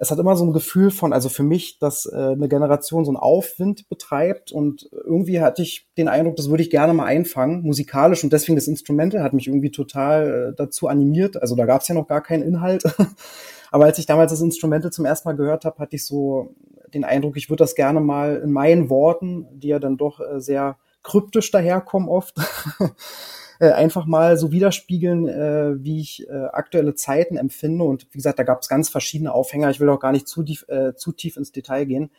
es 0.03 0.11
hat 0.11 0.19
immer 0.19 0.35
so 0.35 0.45
ein 0.45 0.53
Gefühl 0.53 0.91
von, 0.91 1.13
also 1.13 1.29
für 1.29 1.43
mich, 1.43 1.79
dass 1.79 2.05
äh, 2.05 2.15
eine 2.15 2.49
Generation 2.49 3.05
so 3.05 3.11
einen 3.11 3.17
Aufwind 3.17 3.87
betreibt 3.89 4.51
und 4.51 4.89
irgendwie 4.91 5.41
hatte 5.41 5.61
ich 5.61 5.87
den 5.97 6.07
Eindruck, 6.07 6.35
das 6.35 6.49
würde 6.49 6.61
ich 6.61 6.69
gerne 6.69 6.93
mal 6.93 7.05
einfangen, 7.05 7.63
musikalisch 7.63 8.23
und 8.23 8.33
deswegen 8.33 8.55
das 8.55 8.67
Instrumental 8.67 9.23
hat 9.23 9.33
mich 9.33 9.47
irgendwie 9.47 9.71
total 9.71 10.51
äh, 10.51 10.55
dazu 10.55 10.87
animiert. 10.87 11.41
Also 11.41 11.55
da 11.55 11.65
gab 11.65 11.81
es 11.81 11.87
ja 11.87 11.95
noch 11.95 12.07
gar 12.07 12.21
keinen 12.21 12.43
Inhalt. 12.43 12.83
Aber 13.71 13.85
als 13.85 13.97
ich 13.97 14.05
damals 14.05 14.31
das 14.31 14.41
Instrumental 14.41 14.91
zum 14.91 15.05
ersten 15.05 15.29
Mal 15.29 15.35
gehört 15.35 15.65
habe, 15.65 15.79
hatte 15.79 15.95
ich 15.95 16.05
so 16.05 16.53
den 16.93 17.03
Eindruck, 17.03 17.37
ich 17.37 17.49
würde 17.49 17.63
das 17.63 17.73
gerne 17.73 18.01
mal 18.01 18.41
in 18.43 18.51
meinen 18.51 18.89
Worten, 18.89 19.47
die 19.53 19.69
ja 19.69 19.79
dann 19.79 19.97
doch 19.97 20.19
äh, 20.19 20.39
sehr 20.39 20.77
kryptisch 21.01 21.49
daherkommen 21.49 22.09
oft, 22.09 22.35
äh, 23.63 23.71
einfach 23.71 24.05
mal 24.05 24.35
so 24.35 24.51
widerspiegeln, 24.51 25.25
äh, 25.29 25.81
wie 25.81 26.01
ich 26.01 26.27
äh, 26.27 26.33
aktuelle 26.33 26.95
Zeiten 26.95 27.37
empfinde. 27.37 27.85
Und 27.85 28.07
wie 28.11 28.17
gesagt, 28.17 28.37
da 28.37 28.43
gab 28.43 28.61
es 28.61 28.67
ganz 28.67 28.89
verschiedene 28.89 29.33
Aufhänger. 29.33 29.69
Ich 29.69 29.79
will 29.79 29.87
auch 29.87 30.01
gar 30.01 30.11
nicht 30.11 30.27
zu 30.27 30.43
tief, 30.43 30.65
äh, 30.67 30.95
zu 30.95 31.13
tief 31.13 31.37
ins 31.37 31.53
Detail 31.53 31.85
gehen. 31.85 32.11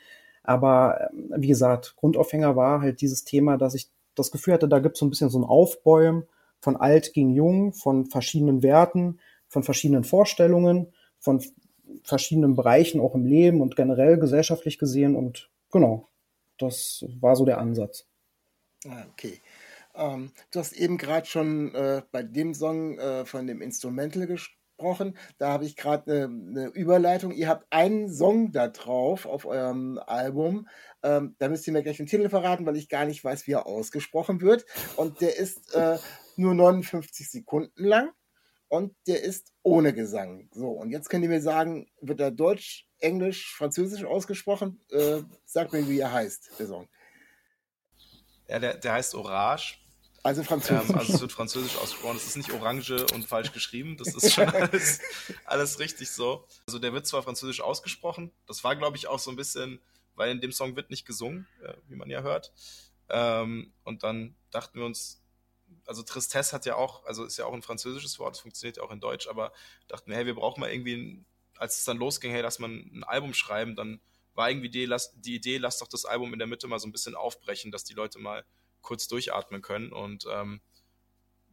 Aber 0.43 1.03
äh, 1.03 1.09
wie 1.37 1.49
gesagt, 1.49 1.97
Grundaufhänger 1.97 2.57
war 2.57 2.81
halt 2.81 3.03
dieses 3.03 3.25
Thema, 3.25 3.59
dass 3.59 3.75
ich 3.75 3.91
das 4.15 4.31
Gefühl 4.31 4.55
hatte, 4.55 4.69
da 4.69 4.79
gibt 4.79 4.95
es 4.97 5.01
so 5.01 5.05
ein 5.05 5.11
bisschen 5.11 5.29
so 5.29 5.39
ein 5.39 5.45
Aufbäumen 5.45 6.25
von 6.61 6.77
alt 6.77 7.13
gegen 7.13 7.35
jung, 7.35 7.75
von 7.75 8.07
verschiedenen 8.07 8.63
Werten, 8.63 9.19
von 9.47 9.65
verschiedenen 9.65 10.05
Vorstellungen, 10.05 10.95
von 11.19 11.45
verschiedenen 12.05 12.57
Bereichen 12.57 13.03
auch 13.03 13.15
im 13.15 13.27
Leben 13.27 13.61
und 13.61 13.77
generell 13.77 14.17
gesellschaftlich 14.17 14.79
gesehen. 14.79 15.15
Und 15.15 15.51
genau, 15.71 16.09
das 16.57 17.05
war 17.21 17.37
so 17.37 17.45
der 17.45 17.59
Ansatz. 17.59 18.07
Ah, 18.89 19.05
okay. 19.13 19.41
Ähm, 19.95 20.33
du 20.51 20.61
hast 20.61 20.73
eben 20.73 20.99
gerade 20.99 21.27
schon 21.27 21.75
äh, 21.75 22.03
bei 22.11 22.23
dem 22.23 22.55
Song 22.55 22.99
äh, 22.99 23.25
von 23.25 23.47
dem 23.47 23.61
Instrumental 23.61 24.27
gesprochen. 24.27 25.17
Da 25.39 25.49
habe 25.49 25.65
ich 25.65 25.77
gerade 25.77 26.25
eine 26.25 26.29
ne 26.29 26.67
Überleitung. 26.67 27.33
Ihr 27.33 27.49
habt 27.49 27.67
einen 27.71 28.13
Song 28.13 28.53
da 28.53 28.69
drauf 28.69 29.27
auf 29.27 29.47
eurem 29.47 29.99
Album. 29.99 30.69
Ähm, 31.03 31.37
da 31.39 31.49
müsst 31.49 31.67
ihr 31.67 31.73
mir 31.73 31.83
gleich 31.83 31.99
den 31.99 32.07
Titel 32.07 32.29
verraten, 32.29 32.67
weil 32.67 32.77
ich 32.77 32.89
gar 32.89 33.05
nicht 33.05 33.23
weiß, 33.23 33.47
wie 33.47 33.53
er 33.53 33.67
ausgesprochen 33.67 34.41
wird. 34.41 34.65
Und 34.97 35.21
der 35.21 35.37
ist 35.37 35.75
äh, 35.75 35.99
nur 36.37 36.55
59 36.55 37.31
Sekunden 37.31 37.85
lang 37.85 38.11
und 38.69 38.97
der 39.07 39.23
ist 39.23 39.53
ohne 39.63 39.93
Gesang. 39.93 40.49
So, 40.53 40.71
und 40.71 40.91
jetzt 40.91 41.09
könnt 41.09 41.23
ihr 41.23 41.31
mir 41.31 41.43
sagen, 41.43 41.87
wird 42.01 42.21
er 42.21 42.33
Deutsch, 42.33 42.89
Englisch, 42.99 43.55
Französisch 43.55 44.05
ausgesprochen? 44.05 44.81
Äh, 44.91 45.23
sagt 45.45 45.73
mir, 45.73 45.89
wie 45.89 46.01
er 46.01 46.13
heißt, 46.13 46.59
der 46.59 46.67
Song. 46.67 46.89
Ja, 48.49 48.59
der, 48.59 48.77
der 48.77 48.93
heißt 48.95 49.15
Orage. 49.15 49.84
Also 50.25 50.43
französisch. 50.43 50.89
Ähm, 50.89 50.97
also 50.97 51.13
es 51.13 51.21
wird 51.21 51.33
französisch 51.33 51.77
ausgesprochen. 51.77 52.17
Es 52.17 52.27
ist 52.27 52.37
nicht 52.39 52.51
orange 52.51 53.05
und 53.13 53.27
falsch 53.27 53.53
geschrieben. 53.53 53.99
Das 53.99 54.15
ist 54.15 54.33
schon 54.33 54.49
alles, 54.55 55.01
alles 55.45 55.79
richtig 55.79 56.11
so. 56.11 56.49
Also 56.67 56.79
der 56.79 56.95
wird 56.95 57.07
zwar 57.07 57.23
französisch 57.23 57.61
ausgesprochen. 57.61 58.33
Das 58.47 58.65
war, 58.65 58.75
glaube 58.75 58.97
ich, 58.97 59.07
auch 59.07 59.19
so 59.19 59.31
ein 59.31 59.37
bisschen, 59.37 59.83
weil 60.15 60.31
in 60.31 60.41
dem 60.41 60.51
Song 60.51 60.77
wird 60.77 60.89
nicht 60.89 61.05
gesungen, 61.05 61.47
äh, 61.63 61.75
wie 61.89 61.95
man 61.95 62.09
ja 62.09 62.23
hört. 62.23 62.55
Ähm, 63.11 63.75
und 63.85 64.03
dann 64.03 64.35
dachten 64.51 64.79
wir 64.79 64.87
uns, 64.87 65.23
also 65.85 66.03
Tristesse 66.03 66.55
hat 66.55 66.65
ja 66.65 66.77
auch, 66.77 67.05
also 67.05 67.27
ist 67.27 67.37
ja 67.37 67.45
auch 67.45 67.53
ein 67.53 67.61
französisches 67.61 68.19
Wort, 68.19 68.39
funktioniert 68.39 68.79
ja 68.79 68.83
auch 68.83 68.93
in 68.93 69.01
Deutsch, 69.01 69.29
aber 69.29 69.53
dachten 69.89 70.11
wir, 70.11 70.17
hey, 70.17 70.25
wir 70.25 70.35
brauchen 70.35 70.59
mal 70.59 70.73
irgendwie, 70.73 70.95
ein, 70.95 71.27
als 71.59 71.77
es 71.77 71.85
dann 71.85 71.99
losging, 71.99 72.31
hey, 72.31 72.41
lass 72.41 72.59
mal 72.59 72.71
ein 72.71 73.05
Album 73.05 73.35
schreiben, 73.35 73.77
dann 73.77 74.01
war 74.33 74.49
irgendwie 74.49 74.71
die, 74.71 74.91
die 75.17 75.35
Idee, 75.35 75.59
lass 75.59 75.81
doch 75.81 75.89
das 75.89 76.07
Album 76.07 76.33
in 76.33 76.39
der 76.39 76.49
Mitte 76.49 76.67
mal 76.67 76.79
so 76.79 76.89
ein 76.89 76.93
bisschen 76.93 77.15
aufbrechen, 77.15 77.71
dass 77.71 77.85
die 77.85 77.93
Leute 77.93 78.19
mal 78.19 78.43
kurz 78.85 79.09
durchatmen 79.09 79.63
können. 79.63 79.93
Und 79.93 80.27
ähm, 80.31 80.61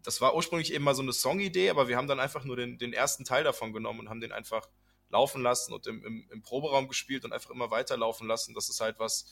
das 0.04 0.22
war 0.22 0.36
ursprünglich 0.36 0.74
eben 0.74 0.84
mal 0.84 0.94
so 0.94 1.02
eine 1.02 1.14
Songidee, 1.14 1.72
aber 1.72 1.88
wir 1.88 1.98
haben 1.98 2.08
dann 2.08 2.20
einfach 2.20 2.44
nur 2.44 2.56
den, 2.56 2.78
den 2.78 2.94
ersten 2.94 3.26
Teil 3.26 3.44
davon 3.44 3.74
genommen 3.74 4.02
und 4.02 4.10
haben 4.10 4.22
den 4.22 4.32
einfach 4.32 4.70
laufen 5.10 5.42
lassen 5.42 5.74
und 5.74 5.88
im, 5.88 6.04
im, 6.06 6.30
im 6.30 6.42
Proberaum 6.42 6.88
gespielt 6.88 7.26
und 7.26 7.34
einfach 7.34 7.50
immer 7.50 7.72
weiterlaufen 7.72 8.28
lassen. 8.28 8.54
Das 8.54 8.70
ist 8.70 8.80
halt 8.80 9.00
was, 9.00 9.26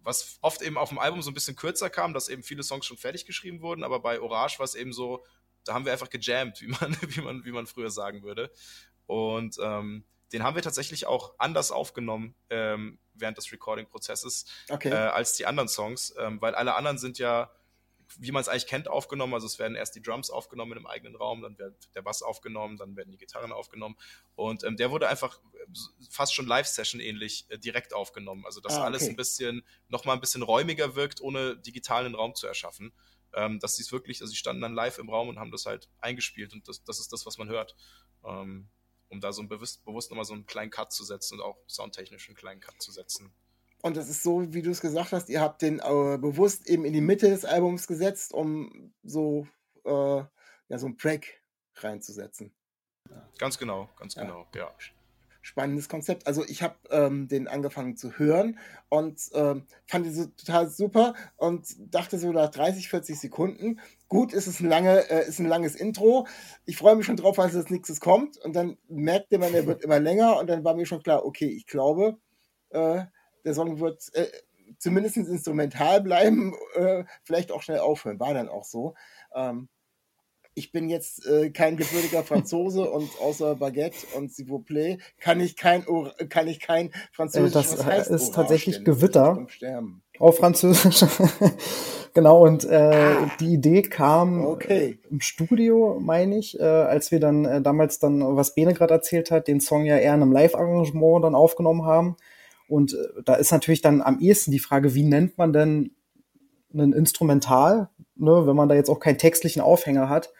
was 0.00 0.38
oft 0.40 0.62
eben 0.62 0.78
auf 0.78 0.90
dem 0.90 0.98
Album 0.98 1.22
so 1.22 1.30
ein 1.30 1.34
bisschen 1.34 1.56
kürzer 1.56 1.90
kam, 1.90 2.14
dass 2.14 2.28
eben 2.28 2.42
viele 2.42 2.62
Songs 2.62 2.86
schon 2.86 2.96
fertig 2.96 3.26
geschrieben 3.26 3.62
wurden, 3.62 3.84
aber 3.84 4.00
bei 4.00 4.20
Orage 4.20 4.58
war 4.58 4.64
es 4.64 4.74
eben 4.74 4.92
so, 4.92 5.24
da 5.64 5.74
haben 5.74 5.84
wir 5.84 5.92
einfach 5.92 6.10
gejammt, 6.10 6.60
wie 6.60 6.68
man, 6.68 6.96
wie 7.02 7.20
man, 7.20 7.44
wie 7.44 7.52
man 7.52 7.66
früher 7.66 7.90
sagen 7.90 8.22
würde. 8.22 8.50
Und 9.06 9.56
ähm, 9.60 10.04
den 10.32 10.42
haben 10.42 10.54
wir 10.54 10.62
tatsächlich 10.62 11.06
auch 11.06 11.34
anders 11.38 11.72
aufgenommen 11.72 12.34
ähm, 12.50 12.98
während 13.14 13.36
des 13.36 13.50
Recording-Prozesses 13.52 14.46
okay. 14.68 14.90
äh, 14.90 14.94
als 14.94 15.34
die 15.34 15.46
anderen 15.46 15.68
Songs, 15.68 16.14
ähm, 16.18 16.40
weil 16.40 16.54
alle 16.54 16.74
anderen 16.74 16.98
sind 16.98 17.18
ja 17.18 17.50
wie 18.18 18.32
man 18.32 18.40
es 18.40 18.48
eigentlich 18.48 18.66
kennt, 18.66 18.88
aufgenommen. 18.88 19.34
Also 19.34 19.46
es 19.46 19.58
werden 19.58 19.76
erst 19.76 19.94
die 19.94 20.02
Drums 20.02 20.30
aufgenommen 20.30 20.72
einem 20.72 20.86
eigenen 20.86 21.16
Raum, 21.16 21.42
dann 21.42 21.58
wird 21.58 21.94
der 21.94 22.02
Bass 22.02 22.22
aufgenommen, 22.22 22.76
dann 22.76 22.96
werden 22.96 23.10
die 23.12 23.18
Gitarren 23.18 23.52
aufgenommen. 23.52 23.96
Und 24.34 24.64
ähm, 24.64 24.76
der 24.76 24.90
wurde 24.90 25.08
einfach 25.08 25.40
fast 26.10 26.34
schon 26.34 26.46
Live-Session 26.46 27.00
ähnlich 27.00 27.46
äh, 27.50 27.58
direkt 27.58 27.94
aufgenommen. 27.94 28.44
Also 28.44 28.60
dass 28.60 28.74
ah, 28.74 28.78
okay. 28.78 28.86
alles 28.86 29.08
ein 29.08 29.16
bisschen, 29.16 29.62
nochmal 29.88 30.16
ein 30.16 30.20
bisschen 30.20 30.42
räumiger 30.42 30.94
wirkt, 30.96 31.20
ohne 31.20 31.56
digitalen 31.56 32.14
Raum 32.14 32.34
zu 32.34 32.46
erschaffen. 32.46 32.92
Ähm, 33.32 33.60
dass 33.60 33.76
sie 33.76 33.82
es 33.82 33.92
wirklich, 33.92 34.20
also 34.22 34.30
sie 34.30 34.36
standen 34.36 34.62
dann 34.62 34.74
live 34.74 34.98
im 34.98 35.08
Raum 35.08 35.28
und 35.28 35.38
haben 35.38 35.52
das 35.52 35.64
halt 35.64 35.88
eingespielt 36.00 36.52
und 36.52 36.66
das, 36.66 36.82
das 36.82 36.98
ist 36.98 37.12
das, 37.12 37.26
was 37.26 37.38
man 37.38 37.48
hört. 37.48 37.76
Ähm, 38.24 38.68
um 39.10 39.20
da 39.20 39.32
so 39.32 39.42
ein 39.42 39.48
bewusst, 39.48 39.84
bewusst 39.84 40.10
nochmal 40.10 40.24
so 40.24 40.34
einen 40.34 40.46
kleinen 40.46 40.70
Cut 40.70 40.92
zu 40.92 41.04
setzen 41.04 41.34
und 41.34 41.44
auch 41.44 41.58
soundtechnisch 41.68 42.28
einen 42.28 42.36
kleinen 42.36 42.60
Cut 42.60 42.80
zu 42.80 42.92
setzen. 42.92 43.32
Und 43.82 43.96
das 43.96 44.08
ist 44.08 44.22
so, 44.22 44.52
wie 44.52 44.62
du 44.62 44.70
es 44.70 44.80
gesagt 44.80 45.12
hast, 45.12 45.28
ihr 45.28 45.40
habt 45.40 45.62
den 45.62 45.78
äh, 45.78 46.18
bewusst 46.18 46.66
eben 46.68 46.84
in 46.84 46.92
die 46.92 47.00
Mitte 47.00 47.28
des 47.28 47.44
Albums 47.44 47.86
gesetzt, 47.86 48.32
um 48.32 48.92
so, 49.02 49.46
äh, 49.84 49.90
ja, 49.90 50.78
so 50.78 50.86
einen 50.86 50.96
Break 50.96 51.42
reinzusetzen. 51.76 52.54
Ganz 53.38 53.58
genau, 53.58 53.88
ganz 53.96 54.14
ja. 54.14 54.22
genau, 54.22 54.46
ja. 54.54 54.72
Spannendes 55.50 55.88
Konzept. 55.88 56.28
Also 56.28 56.44
ich 56.46 56.62
habe 56.62 56.76
ähm, 56.90 57.26
den 57.26 57.48
angefangen 57.48 57.96
zu 57.96 58.12
hören 58.12 58.56
und 58.88 59.20
ähm, 59.34 59.66
fand 59.88 60.06
ihn 60.06 60.14
so 60.14 60.26
total 60.26 60.70
super 60.70 61.14
und 61.38 61.66
dachte 61.92 62.20
so 62.20 62.30
nach 62.30 62.50
30, 62.50 62.88
40 62.88 63.18
Sekunden, 63.18 63.80
gut, 64.06 64.32
ist 64.32 64.46
es 64.46 64.60
ein, 64.60 64.68
lange, 64.68 65.10
äh, 65.10 65.26
ist 65.26 65.40
ein 65.40 65.48
langes 65.48 65.74
Intro. 65.74 66.28
Ich 66.66 66.76
freue 66.76 66.94
mich 66.94 67.04
schon 67.04 67.16
drauf, 67.16 67.36
als 67.40 67.54
das 67.54 67.68
nächstes 67.68 67.98
kommt. 67.98 68.38
Und 68.38 68.54
dann 68.54 68.78
merkte 68.86 69.38
man, 69.38 69.52
er 69.52 69.66
wird 69.66 69.82
immer 69.82 69.98
länger 69.98 70.38
und 70.38 70.46
dann 70.46 70.62
war 70.62 70.76
mir 70.76 70.86
schon 70.86 71.02
klar, 71.02 71.26
okay, 71.26 71.48
ich 71.48 71.66
glaube, 71.66 72.16
äh, 72.68 73.02
der 73.44 73.54
Song 73.54 73.80
wird 73.80 74.08
äh, 74.14 74.28
zumindest 74.78 75.16
instrumental 75.16 76.00
bleiben, 76.00 76.54
äh, 76.76 77.02
vielleicht 77.24 77.50
auch 77.50 77.62
schnell 77.62 77.80
aufhören. 77.80 78.20
War 78.20 78.34
dann 78.34 78.48
auch 78.48 78.64
so. 78.64 78.94
Ähm, 79.34 79.68
ich 80.54 80.72
bin 80.72 80.88
jetzt 80.88 81.26
äh, 81.26 81.50
kein 81.50 81.76
gebürtiger 81.76 82.22
Franzose 82.22 82.90
und 82.90 83.08
außer 83.20 83.54
Baguette 83.56 84.06
und 84.16 84.30
S'il 84.30 84.48
vous 84.48 84.62
plaît 84.64 84.98
kann 85.20 85.40
ich 85.40 85.56
kein, 85.56 85.84
kann 86.28 86.48
ich 86.48 86.60
kein 86.60 86.90
Französisch. 87.12 87.52
Das 87.52 87.84
heißt 87.84 88.10
ist 88.10 88.34
tatsächlich 88.34 88.84
Gewitter 88.84 89.46
auf 90.18 90.36
Französisch. 90.36 91.04
genau, 92.14 92.44
und 92.44 92.64
äh, 92.64 92.76
ah, 92.76 93.30
die 93.40 93.54
Idee 93.54 93.82
kam 93.82 94.44
okay. 94.44 94.98
im 95.10 95.20
Studio, 95.20 95.98
meine 96.00 96.38
ich, 96.38 96.58
äh, 96.58 96.64
als 96.64 97.10
wir 97.10 97.20
dann 97.20 97.44
äh, 97.44 97.62
damals 97.62 97.98
dann, 97.98 98.36
was 98.36 98.54
Bene 98.54 98.74
gerade 98.74 98.94
erzählt 98.94 99.30
hat, 99.30 99.48
den 99.48 99.60
Song 99.60 99.84
ja 99.84 99.96
eher 99.96 100.14
in 100.14 100.22
einem 100.22 100.32
Live-Arrangement 100.32 101.24
dann 101.24 101.34
aufgenommen 101.34 101.84
haben. 101.84 102.16
Und 102.68 102.94
äh, 102.94 103.22
da 103.24 103.34
ist 103.34 103.50
natürlich 103.50 103.80
dann 103.80 104.02
am 104.02 104.20
ehesten 104.20 104.50
die 104.50 104.58
Frage, 104.58 104.94
wie 104.94 105.04
nennt 105.04 105.38
man 105.38 105.52
denn 105.52 105.92
ein 106.74 106.92
Instrumental, 106.92 107.88
ne, 108.16 108.46
wenn 108.46 108.56
man 108.56 108.68
da 108.68 108.74
jetzt 108.74 108.90
auch 108.90 109.00
keinen 109.00 109.18
textlichen 109.18 109.62
Aufhänger 109.62 110.08
hat. 110.08 110.32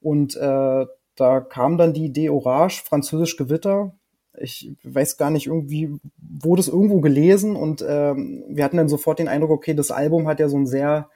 Und 0.00 0.36
äh, 0.36 0.86
da 1.16 1.40
kam 1.40 1.76
dann 1.78 1.92
die 1.92 2.06
Idee 2.06 2.30
Orage, 2.30 2.82
französisch 2.84 3.36
Gewitter. 3.36 3.94
Ich 4.38 4.72
weiß 4.84 5.16
gar 5.16 5.30
nicht, 5.30 5.46
irgendwie 5.46 5.98
wurde 6.16 6.60
es 6.60 6.68
irgendwo 6.68 7.00
gelesen 7.00 7.56
und 7.56 7.84
ähm, 7.86 8.44
wir 8.48 8.64
hatten 8.64 8.76
dann 8.76 8.88
sofort 8.88 9.18
den 9.18 9.28
Eindruck, 9.28 9.50
okay, 9.50 9.74
das 9.74 9.90
Album 9.90 10.28
hat 10.28 10.40
ja 10.40 10.48
so 10.48 10.56
einen 10.56 10.66
sehr 10.66 11.10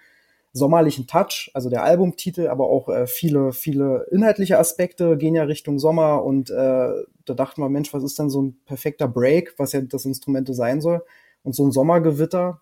sommerlichen 0.53 1.07
Touch, 1.07 1.51
also 1.55 1.69
der 1.71 1.83
Albumtitel, 1.83 2.49
aber 2.49 2.69
auch 2.69 2.89
äh, 2.89 3.07
viele, 3.07 3.53
viele 3.53 4.07
inhaltliche 4.11 4.59
Aspekte 4.59 5.17
gehen 5.17 5.35
ja 5.35 5.45
Richtung 5.45 5.79
Sommer 5.79 6.25
und 6.25 6.51
äh, 6.51 6.55
da 6.55 7.35
dachten 7.35 7.61
wir, 7.61 7.69
Mensch, 7.69 7.93
was 7.93 8.05
ist 8.05 8.19
denn 8.19 8.31
so 8.31 8.43
ein 8.43 8.57
perfekter 8.67 9.09
Break, 9.09 9.55
was 9.59 9.73
ja 9.73 9.81
das 9.81 10.05
Instrument 10.05 10.55
sein 10.55 10.81
soll? 10.81 11.03
Und 11.43 11.55
so 11.55 11.67
ein 11.67 11.73
Sommergewitter 11.73 12.61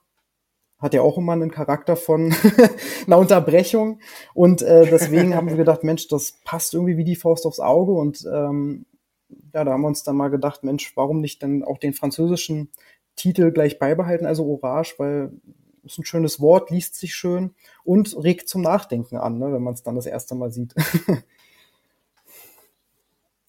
hat 0.82 0.94
ja 0.94 1.00
auch 1.00 1.16
immer 1.16 1.32
einen 1.32 1.50
Charakter 1.50 1.96
von 1.96 2.34
einer 3.06 3.18
Unterbrechung 3.18 4.00
und 4.34 4.60
äh, 4.62 4.86
deswegen 4.90 5.34
haben 5.34 5.48
wir 5.48 5.56
gedacht, 5.56 5.84
Mensch, 5.84 6.08
das 6.08 6.40
passt 6.44 6.74
irgendwie 6.74 6.96
wie 6.96 7.04
die 7.04 7.16
Faust 7.16 7.46
aufs 7.46 7.60
Auge 7.60 7.92
und 7.92 8.26
ähm, 8.30 8.84
ja, 9.54 9.64
da 9.64 9.72
haben 9.72 9.82
wir 9.82 9.88
uns 9.88 10.02
dann 10.02 10.16
mal 10.16 10.28
gedacht, 10.28 10.64
Mensch, 10.64 10.92
warum 10.96 11.20
nicht 11.20 11.42
dann 11.42 11.62
auch 11.62 11.78
den 11.78 11.94
französischen 11.94 12.70
Titel 13.16 13.52
gleich 13.52 13.78
beibehalten, 13.78 14.26
also 14.26 14.44
Orage, 14.44 14.94
weil 14.98 15.32
ist 15.84 15.98
ein 15.98 16.04
schönes 16.04 16.40
Wort, 16.40 16.70
liest 16.70 16.94
sich 16.94 17.14
schön 17.14 17.54
und 17.84 18.16
regt 18.22 18.48
zum 18.48 18.62
Nachdenken 18.62 19.16
an, 19.16 19.38
ne, 19.38 19.52
wenn 19.52 19.62
man 19.62 19.74
es 19.74 19.82
dann 19.82 19.96
das 19.96 20.06
erste 20.06 20.34
Mal 20.34 20.50
sieht. 20.52 20.74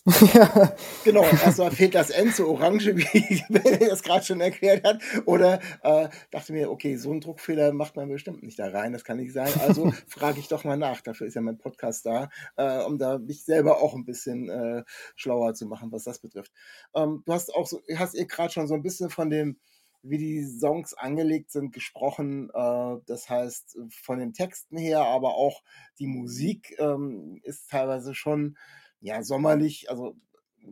ja. 0.33 0.75
Genau, 1.05 1.23
erstmal 1.23 1.71
fehlt 1.71 1.95
das 1.95 2.09
N 2.09 2.33
zu 2.33 2.49
Orange, 2.49 2.87
wie 2.97 3.43
er 3.53 3.89
das 3.89 4.03
gerade 4.03 4.25
schon 4.25 4.41
erklärt 4.41 4.83
hat. 4.85 5.01
Oder 5.25 5.61
äh, 5.81 6.09
dachte 6.29 6.51
mir, 6.51 6.69
okay, 6.69 6.97
so 6.97 7.11
einen 7.11 7.21
Druckfehler 7.21 7.71
macht 7.71 7.95
man 7.95 8.09
bestimmt 8.09 8.43
nicht 8.43 8.59
da 8.59 8.67
rein, 8.67 8.91
das 8.91 9.05
kann 9.05 9.15
nicht 9.15 9.31
sein. 9.31 9.51
Also 9.61 9.93
frage 10.07 10.39
ich 10.41 10.49
doch 10.49 10.65
mal 10.65 10.75
nach. 10.75 10.99
Dafür 10.99 11.27
ist 11.27 11.35
ja 11.35 11.41
mein 11.41 11.57
Podcast 11.57 12.05
da, 12.05 12.29
äh, 12.57 12.83
um 12.83 12.97
da 12.97 13.17
mich 13.17 13.45
selber 13.45 13.81
auch 13.81 13.93
ein 13.93 14.03
bisschen 14.03 14.49
äh, 14.49 14.83
schlauer 15.15 15.53
zu 15.53 15.67
machen, 15.67 15.93
was 15.93 16.03
das 16.03 16.19
betrifft. 16.19 16.51
Ähm, 16.93 17.23
du 17.25 17.31
hast 17.31 17.55
auch 17.55 17.67
so, 17.67 17.81
hast 17.95 18.13
ihr 18.13 18.25
gerade 18.25 18.51
schon 18.51 18.67
so 18.67 18.73
ein 18.73 18.83
bisschen 18.83 19.09
von 19.09 19.29
dem 19.29 19.57
wie 20.05 20.17
die 20.17 20.43
Songs 20.43 20.93
angelegt 20.93 21.49
sind, 21.49 21.71
gesprochen. 21.71 22.49
Äh, 22.53 22.97
das 23.05 23.29
heißt, 23.29 23.77
von 23.89 24.19
den 24.19 24.33
Texten 24.33 24.75
her, 24.75 25.05
aber 25.05 25.35
auch 25.35 25.63
die 25.97 26.07
Musik 26.07 26.75
ähm, 26.77 27.39
ist 27.43 27.69
teilweise 27.69 28.13
schon 28.13 28.57
ja 29.03 29.23
sommerlich. 29.23 29.89
Also 29.89 30.15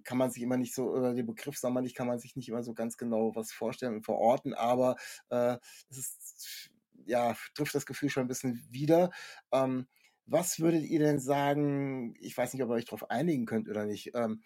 kann 0.04 0.18
man 0.18 0.32
sich 0.32 0.42
immer 0.42 0.58
nicht 0.58 0.74
so, 0.74 0.90
oder 0.92 1.14
den 1.14 1.26
Begriff 1.26 1.58
sommerlich 1.58 1.94
kann 1.96 2.08
man 2.08 2.18
sich 2.20 2.36
nicht 2.36 2.48
immer 2.48 2.64
so 2.64 2.74
ganz 2.74 2.98
genau 2.98 3.36
was 3.36 3.52
vorstellen 3.52 3.96
und 3.96 4.06
verorten, 4.06 4.54
aber 4.54 4.96
äh, 5.30 5.58
es 5.90 5.98
ist, 5.98 6.72
ja, 7.06 7.36
trifft 7.56 7.76
das 7.76 7.86
Gefühl 7.86 8.10
schon 8.10 8.24
ein 8.24 8.28
bisschen 8.30 8.66
wieder. 8.70 9.12
Ähm, 9.52 9.88
was 10.32 10.60
würdet 10.60 10.84
ihr 10.86 11.00
denn 11.00 11.20
sagen? 11.20 12.16
Ich 12.20 12.38
weiß 12.38 12.54
nicht, 12.54 12.64
ob 12.64 12.70
ihr 12.70 12.76
euch 12.76 12.86
darauf 12.86 13.10
einigen 13.10 13.46
könnt 13.46 13.68
oder 13.68 13.86
nicht. 13.86 14.12
Ähm, 14.16 14.42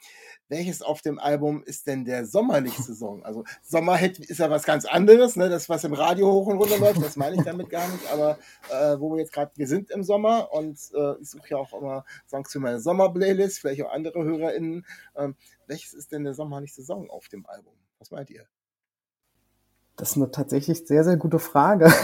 welches 0.50 0.82
auf 0.82 1.02
dem 1.02 1.20
Album 1.20 1.64
ist 1.64 1.86
denn 1.88 2.06
der 2.06 2.26
sommerlichste 2.26 2.94
Song? 2.96 3.24
Also 3.24 3.44
Sommerhit 3.62 4.20
ist 4.20 4.40
ja 4.40 4.50
was 4.50 4.64
ganz 4.64 4.86
anderes, 4.86 5.36
ne? 5.36 5.48
Das, 5.50 5.70
was 5.70 5.84
im 5.84 5.94
Radio 5.94 6.32
hoch 6.32 6.48
und 6.48 6.58
runter 6.58 6.80
läuft, 6.80 7.04
das 7.04 7.16
meine 7.16 7.36
ich 7.36 7.44
damit 7.44 7.70
gar 7.70 7.88
nicht. 7.88 8.12
Aber 8.12 8.40
äh, 8.72 9.00
wo 9.00 9.12
wir 9.12 9.20
jetzt 9.20 9.32
gerade, 9.34 9.52
wir 9.56 9.68
sind 9.68 9.92
im 9.92 10.04
Sommer 10.04 10.52
und 10.52 10.80
äh, 10.96 11.22
ich 11.22 11.30
suche 11.30 11.50
ja 11.50 11.58
auch 11.58 11.74
immer 11.74 12.04
Songs 12.28 12.52
für 12.52 12.60
meine 12.60 12.80
Sommerplaylist, 12.80 13.60
vielleicht 13.60 13.84
auch 13.84 13.92
andere 13.92 14.24
HörerInnen. 14.24 14.86
Ähm, 15.16 15.36
welches 15.68 15.94
ist 15.94 16.12
denn 16.12 16.24
der 16.24 16.34
sommerlichste 16.34 16.84
Song 16.84 17.10
auf 17.10 17.28
dem 17.28 17.46
Album? 17.46 17.74
Was 18.00 18.12
meint 18.12 18.30
ihr? 18.32 18.48
Das 19.98 20.12
ist 20.12 20.18
eine 20.18 20.30
tatsächlich 20.30 20.86
sehr, 20.86 21.04
sehr 21.04 21.18
gute 21.18 21.40
Frage. 21.40 21.92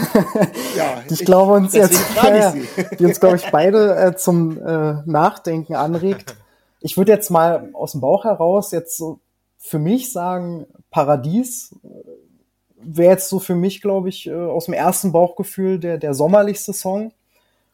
Ja, 0.74 1.02
ich, 1.04 1.20
ich 1.20 1.26
glaube 1.26 1.52
uns 1.52 1.74
jetzt, 1.74 2.00
äh, 2.24 2.62
die 2.98 3.04
uns, 3.04 3.20
glaube 3.20 3.36
ich, 3.36 3.50
beide 3.50 3.94
äh, 3.94 4.16
zum 4.16 4.58
äh, 4.58 5.02
Nachdenken 5.04 5.74
anregt. 5.74 6.34
Ich 6.80 6.96
würde 6.96 7.12
jetzt 7.12 7.30
mal 7.30 7.68
aus 7.74 7.92
dem 7.92 8.00
Bauch 8.00 8.24
heraus 8.24 8.70
jetzt 8.70 8.96
so 8.96 9.20
für 9.58 9.78
mich 9.78 10.12
sagen, 10.12 10.66
Paradies 10.90 11.76
äh, 11.84 11.88
wäre 12.82 13.12
jetzt 13.12 13.28
so 13.28 13.38
für 13.38 13.54
mich, 13.54 13.82
glaube 13.82 14.08
ich, 14.08 14.26
äh, 14.26 14.34
aus 14.34 14.64
dem 14.64 14.74
ersten 14.74 15.12
Bauchgefühl 15.12 15.78
der, 15.78 15.98
der 15.98 16.14
sommerlichste 16.14 16.72
Song 16.72 17.12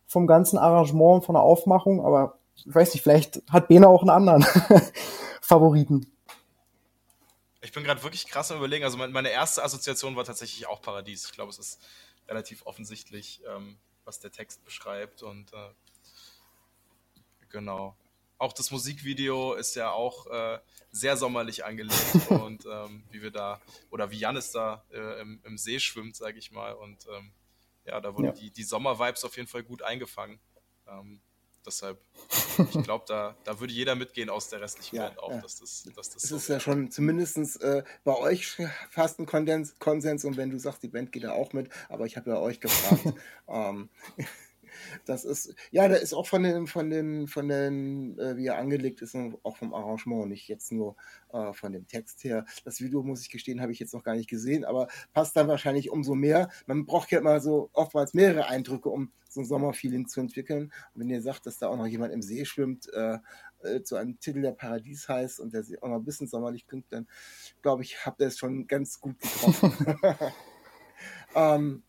vom 0.07 0.27
ganzen 0.27 0.59
Arrangement, 0.59 1.25
von 1.25 1.35
der 1.35 1.43
Aufmachung. 1.43 2.05
Aber 2.05 2.39
ich 2.57 2.75
weiß 2.75 2.95
nicht, 2.95 3.03
vielleicht 3.03 3.43
hat 3.49 3.69
Bene 3.69 3.89
auch 3.89 4.03
einen 4.03 4.11
anderen 4.11 4.45
Favoriten. 5.41 6.11
Ich 7.61 7.73
bin 7.73 7.83
gerade 7.83 8.03
wirklich 8.03 8.27
krass 8.27 8.51
am 8.53 8.59
überlegen. 8.59 8.85
Also 8.85 8.97
meine 8.99 9.31
erste 9.31 9.65
Assoziation 9.65 10.15
war 10.15 10.25
tatsächlich 10.25 10.67
auch 10.67 10.81
Paradies. 10.81 11.27
Ich 11.27 11.33
glaube, 11.33 11.51
es 11.51 11.59
ist 11.59 11.81
relativ 12.29 12.65
offensichtlich, 12.67 13.43
ähm, 13.49 13.79
was 14.05 14.21
der 14.21 14.31
Text 14.31 14.65
beschreibt. 14.65 15.23
Und 15.23 15.53
äh, 15.53 15.71
genau. 17.49 17.97
Auch 18.41 18.53
das 18.53 18.71
Musikvideo 18.71 19.55
ist 19.55 19.75
ja 19.75 19.91
auch 19.91 20.29
äh, 20.29 20.61
sehr 20.93 21.17
sommerlich 21.17 21.65
angelegt 21.65 22.15
und 22.31 22.65
ähm, 22.67 23.03
wie 23.11 23.21
wir 23.21 23.33
da, 23.33 23.61
oder 23.91 24.13
wie 24.13 24.19
Janis 24.19 24.53
da 24.53 24.85
äh, 24.93 25.21
im, 25.21 25.41
im, 25.45 25.59
See 25.59 25.81
schwimmt, 25.81 26.15
sage 26.15 26.39
ich 26.39 26.53
mal. 26.53 26.73
Und 26.75 27.07
ähm, 27.09 27.33
ja, 27.85 28.01
da 28.01 28.15
wurden 28.15 28.27
ja. 28.27 28.33
die, 28.33 28.51
die 28.53 28.63
Sommer-Vibes 28.63 29.25
auf 29.25 29.37
jeden 29.37 29.49
Fall 29.49 29.65
gut 29.65 29.83
eingefangen. 29.83 30.39
Ähm, 30.87 31.21
Deshalb, 31.67 32.01
ich 32.59 32.83
glaube, 32.83 33.05
da, 33.09 33.37
da 33.45 33.61
würde 33.61 33.73
jeder 33.73 33.95
mitgehen 33.95 34.31
aus 34.31 34.49
der 34.49 34.61
restlichen 34.61 34.97
ja, 34.97 35.05
Welt 35.05 35.19
auch, 35.19 35.31
ja. 35.31 35.41
dass 35.41 35.61
das, 35.61 35.85
dass 35.95 36.11
das 36.11 36.25
Es 36.25 36.31
so 36.31 36.37
ist 36.37 36.49
ja 36.49 36.61
schon 36.61 36.91
zumindest 36.91 37.61
äh, 37.63 37.83
bei 38.05 38.17
euch 38.17 38.57
fast 38.91 39.19
ein 39.19 39.27
Konsens, 39.27 39.79
Konsens 39.79 40.25
und 40.25 40.37
wenn 40.37 40.51
du 40.51 40.59
sagst, 40.59 40.83
die 40.83 40.89
Band 40.89 41.13
geht 41.13 41.25
da 41.25 41.33
auch 41.33 41.53
mit, 41.53 41.69
aber 41.89 42.07
ich 42.07 42.17
habe 42.17 42.31
ja 42.31 42.39
euch 42.39 42.61
gefragt. 42.61 43.15
ähm, 43.49 43.89
das 45.05 45.25
ist, 45.25 45.55
ja, 45.71 45.89
da 45.89 45.97
ist 45.97 46.15
auch 46.15 46.27
von 46.27 46.43
den, 46.43 46.67
von 46.67 46.91
den, 46.91 47.27
von 47.27 47.49
den, 47.49 48.19
äh, 48.19 48.37
wie 48.37 48.47
er 48.47 48.59
angelegt 48.59 49.03
ist, 49.03 49.17
auch 49.43 49.57
vom 49.57 49.75
Arrangement, 49.75 50.29
nicht 50.29 50.49
jetzt 50.49 50.73
nur 50.73 50.97
äh, 51.33 51.53
von 51.53 51.73
dem 51.73 51.87
Text 51.87 52.25
her. 52.25 52.45
Das 52.65 52.81
Video, 52.81 53.03
muss 53.03 53.23
ich 53.23 53.31
gestehen, 53.31 53.61
habe 53.61 53.73
ich 53.73 53.79
jetzt 53.79 53.95
noch 53.95 54.03
gar 54.03 54.15
nicht 54.15 54.29
gesehen, 54.29 54.65
aber 54.65 54.89
passt 55.13 55.37
dann 55.37 55.49
wahrscheinlich 55.49 55.91
umso 55.91 56.15
mehr. 56.15 56.51
Man 56.67 56.87
braucht 56.87 57.11
ja 57.11 57.19
immer 57.19 57.41
so 57.41 57.71
oftmals 57.73 58.15
mehrere 58.15 58.47
Eindrücke, 58.49 58.89
um 58.89 59.13
so 59.45 59.55
ein 59.55 59.61
Sommerfeeling 59.61 60.09
zu 60.09 60.21
entwickeln. 60.21 60.73
Und 60.95 61.01
wenn 61.01 61.11
ihr 61.11 61.23
sagt, 61.23 61.47
dass 61.47 61.59
da 61.59 61.69
auch 61.69 61.77
noch 61.77 61.87
jemand 61.87 62.13
im 62.13 62.23
See 62.23 62.45
schwimmt, 62.45 62.93
äh, 62.93 63.19
äh, 63.63 63.83
zu 63.83 63.97
einem 63.97 64.19
Titel, 64.21 64.43
der 64.43 64.53
Paradies 64.53 65.09
heißt 65.09 65.41
und 65.41 65.53
der 65.53 65.65
auch 65.81 65.89
noch 65.89 65.97
ein 65.97 66.05
bisschen 66.05 66.29
sommerlich 66.29 66.67
klingt, 66.67 66.93
dann 66.93 67.09
glaube 67.63 67.83
ich, 67.83 68.05
habt 68.05 68.21
ihr 68.21 68.29
es 68.29 68.39
schon 68.39 68.67
ganz 68.67 69.01
gut 69.01 69.19
getroffen. 69.21 69.73
ähm, 71.35 71.83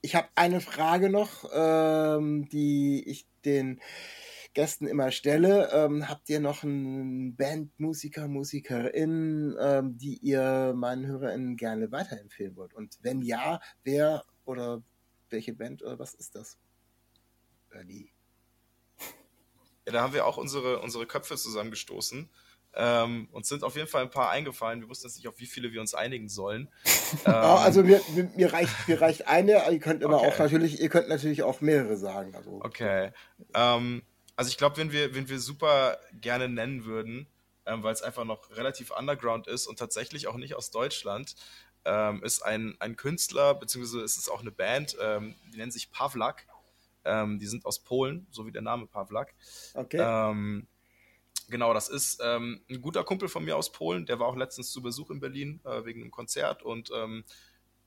ich 0.00 0.14
habe 0.14 0.28
eine 0.34 0.60
Frage 0.60 1.10
noch, 1.10 1.44
ähm, 1.52 2.48
die 2.48 3.02
ich 3.06 3.26
den 3.44 3.80
Gästen 4.54 4.86
immer 4.86 5.10
stelle. 5.10 5.70
Ähm, 5.72 6.08
habt 6.08 6.28
ihr 6.30 6.40
noch 6.40 6.62
einen 6.62 7.36
Bandmusiker, 7.36 8.28
Musikerin, 8.28 9.56
ähm, 9.60 9.98
die 9.98 10.18
ihr 10.18 10.72
meinen 10.76 11.06
HörerInnen 11.06 11.56
gerne 11.56 11.90
weiterempfehlen 11.90 12.56
wollt? 12.56 12.72
Und 12.72 12.98
wenn 13.02 13.20
ja, 13.20 13.60
wer 13.82 14.24
oder 14.44 14.82
welche 15.34 15.52
Band 15.52 15.82
oder 15.82 15.98
was 15.98 16.14
ist 16.14 16.34
das? 16.34 16.56
Die. 17.88 18.08
Ja, 19.84 19.92
da 19.92 20.00
haben 20.02 20.14
wir 20.14 20.26
auch 20.26 20.36
unsere, 20.36 20.80
unsere 20.80 21.06
Köpfe 21.06 21.36
zusammengestoßen. 21.36 22.30
Ähm, 22.76 23.28
uns 23.32 23.48
sind 23.48 23.62
auf 23.62 23.76
jeden 23.76 23.88
Fall 23.88 24.02
ein 24.02 24.10
paar 24.10 24.30
eingefallen. 24.30 24.80
Wir 24.80 24.88
wussten 24.88 25.06
jetzt 25.06 25.16
nicht, 25.16 25.28
auf 25.28 25.38
wie 25.38 25.46
viele 25.46 25.72
wir 25.72 25.80
uns 25.80 25.94
einigen 25.94 26.28
sollen. 26.28 26.68
ähm, 27.26 27.34
also 27.34 27.82
mir, 27.82 28.00
mir, 28.36 28.52
reicht, 28.52 28.88
mir 28.88 29.00
reicht 29.00 29.28
eine, 29.28 29.70
ihr 29.70 29.78
könnt 29.80 30.02
aber 30.04 30.18
okay. 30.18 30.28
auch 30.28 30.38
natürlich, 30.38 30.80
ihr 30.80 30.88
könnt 30.88 31.08
natürlich 31.08 31.42
auch 31.42 31.60
mehrere 31.60 31.96
sagen. 31.96 32.34
Also. 32.34 32.60
Okay. 32.62 33.12
Ähm, 33.54 34.02
also 34.36 34.48
ich 34.48 34.56
glaube, 34.56 34.76
wenn 34.76 34.92
wir, 34.92 35.14
wenn 35.14 35.28
wir 35.28 35.38
super 35.38 35.98
gerne 36.12 36.48
nennen 36.48 36.84
würden, 36.84 37.28
ähm, 37.66 37.82
weil 37.82 37.92
es 37.92 38.02
einfach 38.02 38.24
noch 38.24 38.50
relativ 38.56 38.90
underground 38.90 39.46
ist 39.46 39.66
und 39.66 39.78
tatsächlich 39.78 40.26
auch 40.26 40.36
nicht 40.36 40.54
aus 40.54 40.70
Deutschland, 40.70 41.36
ähm, 41.84 42.22
ist 42.22 42.44
ein, 42.44 42.76
ein 42.80 42.96
Künstler, 42.96 43.54
beziehungsweise 43.54 44.02
ist 44.02 44.16
es 44.16 44.28
auch 44.28 44.40
eine 44.40 44.50
Band, 44.50 44.96
ähm, 45.00 45.34
die 45.52 45.58
nennen 45.58 45.72
sich 45.72 45.90
Pavlak. 45.90 46.46
Ähm, 47.06 47.38
die 47.38 47.46
sind 47.46 47.66
aus 47.66 47.80
Polen, 47.80 48.26
so 48.30 48.46
wie 48.46 48.52
der 48.52 48.62
Name 48.62 48.86
Pavlak. 48.86 49.34
Okay. 49.74 49.98
Ähm, 50.00 50.66
genau, 51.48 51.74
das 51.74 51.90
ist 51.90 52.20
ähm, 52.24 52.64
ein 52.70 52.80
guter 52.80 53.04
Kumpel 53.04 53.28
von 53.28 53.44
mir 53.44 53.56
aus 53.56 53.72
Polen, 53.72 54.06
der 54.06 54.18
war 54.18 54.26
auch 54.26 54.36
letztens 54.36 54.72
zu 54.72 54.80
Besuch 54.80 55.10
in 55.10 55.20
Berlin 55.20 55.60
äh, 55.64 55.84
wegen 55.84 56.00
einem 56.00 56.10
Konzert 56.10 56.62
und 56.62 56.90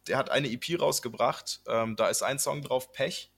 der 0.07 0.17
hat 0.17 0.29
eine 0.29 0.49
EP 0.49 0.79
rausgebracht. 0.79 1.63
da 1.65 2.07
ist 2.07 2.23
ein 2.23 2.39
Song 2.39 2.61
drauf, 2.61 2.93
Pech, 2.93 3.29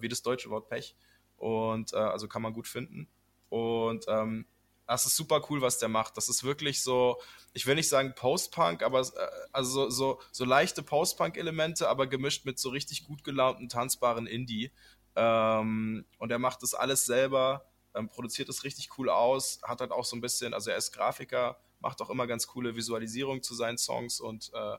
wie 0.00 0.08
das 0.08 0.22
deutsche 0.22 0.48
Wort 0.48 0.70
Pech. 0.70 0.96
Und 1.36 1.92
äh, 1.92 1.96
also 1.96 2.28
kann 2.28 2.40
man 2.40 2.54
gut 2.54 2.66
finden. 2.66 3.08
Und 3.50 4.06
ähm, 4.08 4.46
das 4.86 5.06
ist 5.06 5.16
super 5.16 5.42
cool, 5.48 5.60
was 5.60 5.78
der 5.78 5.88
macht. 5.88 6.16
Das 6.16 6.28
ist 6.28 6.44
wirklich 6.44 6.82
so, 6.82 7.20
ich 7.52 7.66
will 7.66 7.74
nicht 7.74 7.88
sagen 7.88 8.14
Post-Punk, 8.14 8.82
aber 8.82 9.00
äh, 9.00 9.28
also 9.52 9.90
so, 9.90 10.20
so, 10.30 10.44
leichte 10.44 10.82
Post-Punk-Elemente, 10.82 11.88
aber 11.88 12.06
gemischt 12.06 12.44
mit 12.44 12.58
so 12.58 12.68
richtig 12.68 13.04
gut 13.06 13.24
gelaunten, 13.24 13.68
tanzbaren 13.68 14.26
Indie. 14.26 14.72
Ähm, 15.16 16.04
und 16.18 16.30
er 16.30 16.38
macht 16.38 16.62
das 16.62 16.74
alles 16.74 17.06
selber, 17.06 17.66
ähm, 17.94 18.08
produziert 18.08 18.48
es 18.48 18.64
richtig 18.64 18.98
cool 18.98 19.08
aus, 19.08 19.60
hat 19.62 19.80
halt 19.80 19.92
auch 19.92 20.04
so 20.04 20.16
ein 20.16 20.20
bisschen, 20.20 20.52
also 20.52 20.70
er 20.70 20.76
ist 20.76 20.92
Grafiker, 20.92 21.58
macht 21.80 22.00
auch 22.02 22.10
immer 22.10 22.26
ganz 22.26 22.46
coole 22.46 22.76
Visualisierung 22.76 23.42
zu 23.42 23.54
seinen 23.54 23.78
Songs 23.78 24.20
und 24.20 24.50
äh, 24.54 24.76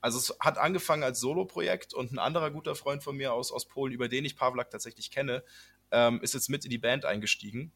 also 0.00 0.18
es 0.18 0.34
hat 0.40 0.56
angefangen 0.56 1.02
als 1.02 1.20
Solo-Projekt 1.20 1.92
und 1.92 2.12
ein 2.12 2.18
anderer 2.18 2.50
guter 2.50 2.74
Freund 2.74 3.02
von 3.02 3.16
mir 3.16 3.34
aus, 3.34 3.52
aus 3.52 3.66
Polen, 3.66 3.92
über 3.92 4.08
den 4.08 4.24
ich 4.24 4.36
Pavlak 4.36 4.70
tatsächlich 4.70 5.10
kenne, 5.10 5.44
ähm, 5.90 6.20
ist 6.22 6.32
jetzt 6.34 6.48
mit 6.48 6.64
in 6.64 6.70
die 6.70 6.78
Band 6.78 7.04
eingestiegen. 7.04 7.72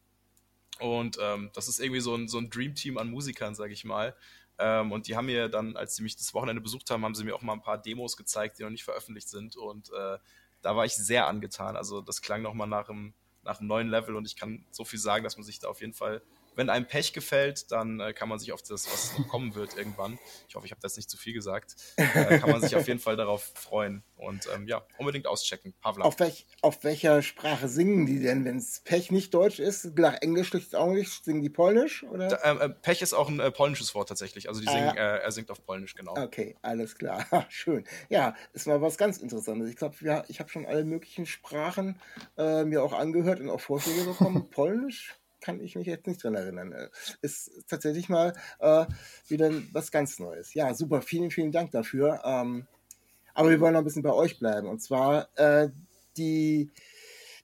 Und 0.79 1.17
ähm, 1.21 1.49
das 1.53 1.67
ist 1.67 1.79
irgendwie 1.79 2.01
so 2.01 2.15
ein, 2.15 2.27
so 2.27 2.37
ein 2.37 2.49
Dream-Team 2.49 2.97
an 2.97 3.09
Musikern, 3.09 3.55
sag 3.55 3.71
ich 3.71 3.85
mal. 3.85 4.15
Ähm, 4.57 4.91
und 4.91 5.07
die 5.07 5.15
haben 5.15 5.25
mir 5.25 5.49
dann, 5.49 5.75
als 5.75 5.95
sie 5.95 6.03
mich 6.03 6.15
das 6.15 6.33
Wochenende 6.33 6.61
besucht 6.61 6.89
haben, 6.89 7.03
haben 7.03 7.15
sie 7.15 7.23
mir 7.23 7.35
auch 7.35 7.41
mal 7.41 7.53
ein 7.53 7.61
paar 7.61 7.77
Demos 7.77 8.15
gezeigt, 8.15 8.59
die 8.59 8.63
noch 8.63 8.69
nicht 8.69 8.83
veröffentlicht 8.83 9.29
sind. 9.29 9.57
Und 9.57 9.89
äh, 9.89 10.17
da 10.61 10.75
war 10.75 10.85
ich 10.85 10.95
sehr 10.95 11.27
angetan. 11.27 11.75
Also 11.75 12.01
das 12.01 12.21
klang 12.21 12.41
nochmal 12.41 12.67
nach 12.67 12.89
einem, 12.89 13.13
nach 13.43 13.59
einem 13.59 13.67
neuen 13.67 13.89
Level 13.89 14.15
und 14.15 14.25
ich 14.25 14.35
kann 14.35 14.65
so 14.71 14.85
viel 14.85 14.99
sagen, 14.99 15.23
dass 15.23 15.37
man 15.37 15.43
sich 15.43 15.59
da 15.59 15.67
auf 15.67 15.81
jeden 15.81 15.93
Fall 15.93 16.21
wenn 16.55 16.69
einem 16.69 16.87
Pech 16.87 17.13
gefällt, 17.13 17.71
dann 17.71 17.99
äh, 17.99 18.13
kann 18.13 18.29
man 18.29 18.39
sich 18.39 18.51
auf 18.51 18.61
das, 18.61 18.91
was 18.91 19.17
noch 19.17 19.27
kommen 19.27 19.55
wird 19.55 19.77
irgendwann, 19.77 20.17
ich 20.47 20.55
hoffe, 20.55 20.65
ich 20.65 20.71
habe 20.71 20.81
das 20.81 20.95
nicht 20.95 21.09
zu 21.09 21.17
viel 21.17 21.33
gesagt, 21.33 21.75
äh, 21.97 22.39
kann 22.39 22.49
man 22.49 22.61
sich 22.61 22.75
auf 22.75 22.87
jeden 22.87 22.99
Fall 22.99 23.15
darauf 23.15 23.51
freuen. 23.55 24.03
Und 24.15 24.47
ähm, 24.55 24.67
ja, 24.67 24.81
unbedingt 24.97 25.27
auschecken. 25.27 25.73
Pavla. 25.81 26.05
Auf, 26.05 26.19
welch, 26.19 26.47
auf 26.61 26.83
welcher 26.83 27.21
Sprache 27.21 27.67
singen 27.67 28.05
die 28.05 28.21
denn, 28.21 28.45
wenn 28.45 28.57
es 28.57 28.79
Pech 28.79 29.11
nicht 29.11 29.33
Deutsch 29.33 29.59
ist? 29.59 29.97
Nach 29.97 30.15
Englisch 30.21 30.47
schlicht 30.47 30.73
auch 30.73 30.91
nicht, 30.91 31.25
singen 31.25 31.41
die 31.41 31.49
Polnisch? 31.49 32.03
Oder? 32.03 32.29
Da, 32.29 32.39
ähm, 32.43 32.61
äh, 32.61 32.69
Pech 32.69 33.01
ist 33.01 33.13
auch 33.13 33.27
ein 33.27 33.39
äh, 33.39 33.51
polnisches 33.51 33.93
Wort 33.93 34.07
tatsächlich. 34.07 34.47
Also 34.47 34.61
die 34.61 34.67
singen, 34.67 34.89
ah, 34.97 35.17
er 35.17 35.31
singt 35.31 35.51
auf 35.51 35.63
Polnisch, 35.65 35.95
genau. 35.95 36.15
Okay, 36.17 36.55
alles 36.61 36.95
klar. 36.95 37.25
Schön. 37.49 37.83
Ja, 38.09 38.35
ist 38.53 38.67
mal 38.67 38.81
was 38.81 38.97
ganz 38.97 39.17
Interessantes. 39.17 39.69
Ich 39.69 39.75
glaube, 39.75 39.95
ja, 40.01 40.23
ich 40.29 40.39
habe 40.39 40.49
schon 40.49 40.65
alle 40.65 40.85
möglichen 40.85 41.25
Sprachen 41.25 41.99
äh, 42.37 42.63
mir 42.63 42.83
auch 42.83 42.93
angehört 42.93 43.41
und 43.41 43.49
auch 43.49 43.61
Vorschläge 43.61 44.05
bekommen. 44.05 44.49
Polnisch 44.49 45.17
kann 45.45 45.61
ich 45.61 45.75
mich 45.75 45.85
jetzt 45.85 46.07
nicht 46.07 46.23
dran 46.23 46.33
erinnern. 46.33 46.71
Äh, 46.71 46.89
ist 47.21 47.51
tatsächlich 47.67 48.09
mal 48.09 48.33
äh, 48.59 48.85
wieder 49.27 49.51
was 49.71 49.91
ganz 49.91 50.17
Neues. 50.17 50.55
Ja, 50.55 50.73
super, 50.73 51.01
vielen, 51.03 51.29
vielen 51.29 51.51
Dank 51.51 51.71
dafür. 51.71 52.21
Ähm, 52.25 52.67
aber 53.35 53.51
wir 53.51 53.59
wollen 53.59 53.73
noch 53.73 53.81
ein 53.81 53.85
bisschen 53.85 54.01
bei 54.01 54.13
euch 54.13 54.39
bleiben. 54.39 54.67
Und 54.67 54.81
zwar 54.81 55.29
äh, 55.37 55.69
die 56.17 56.71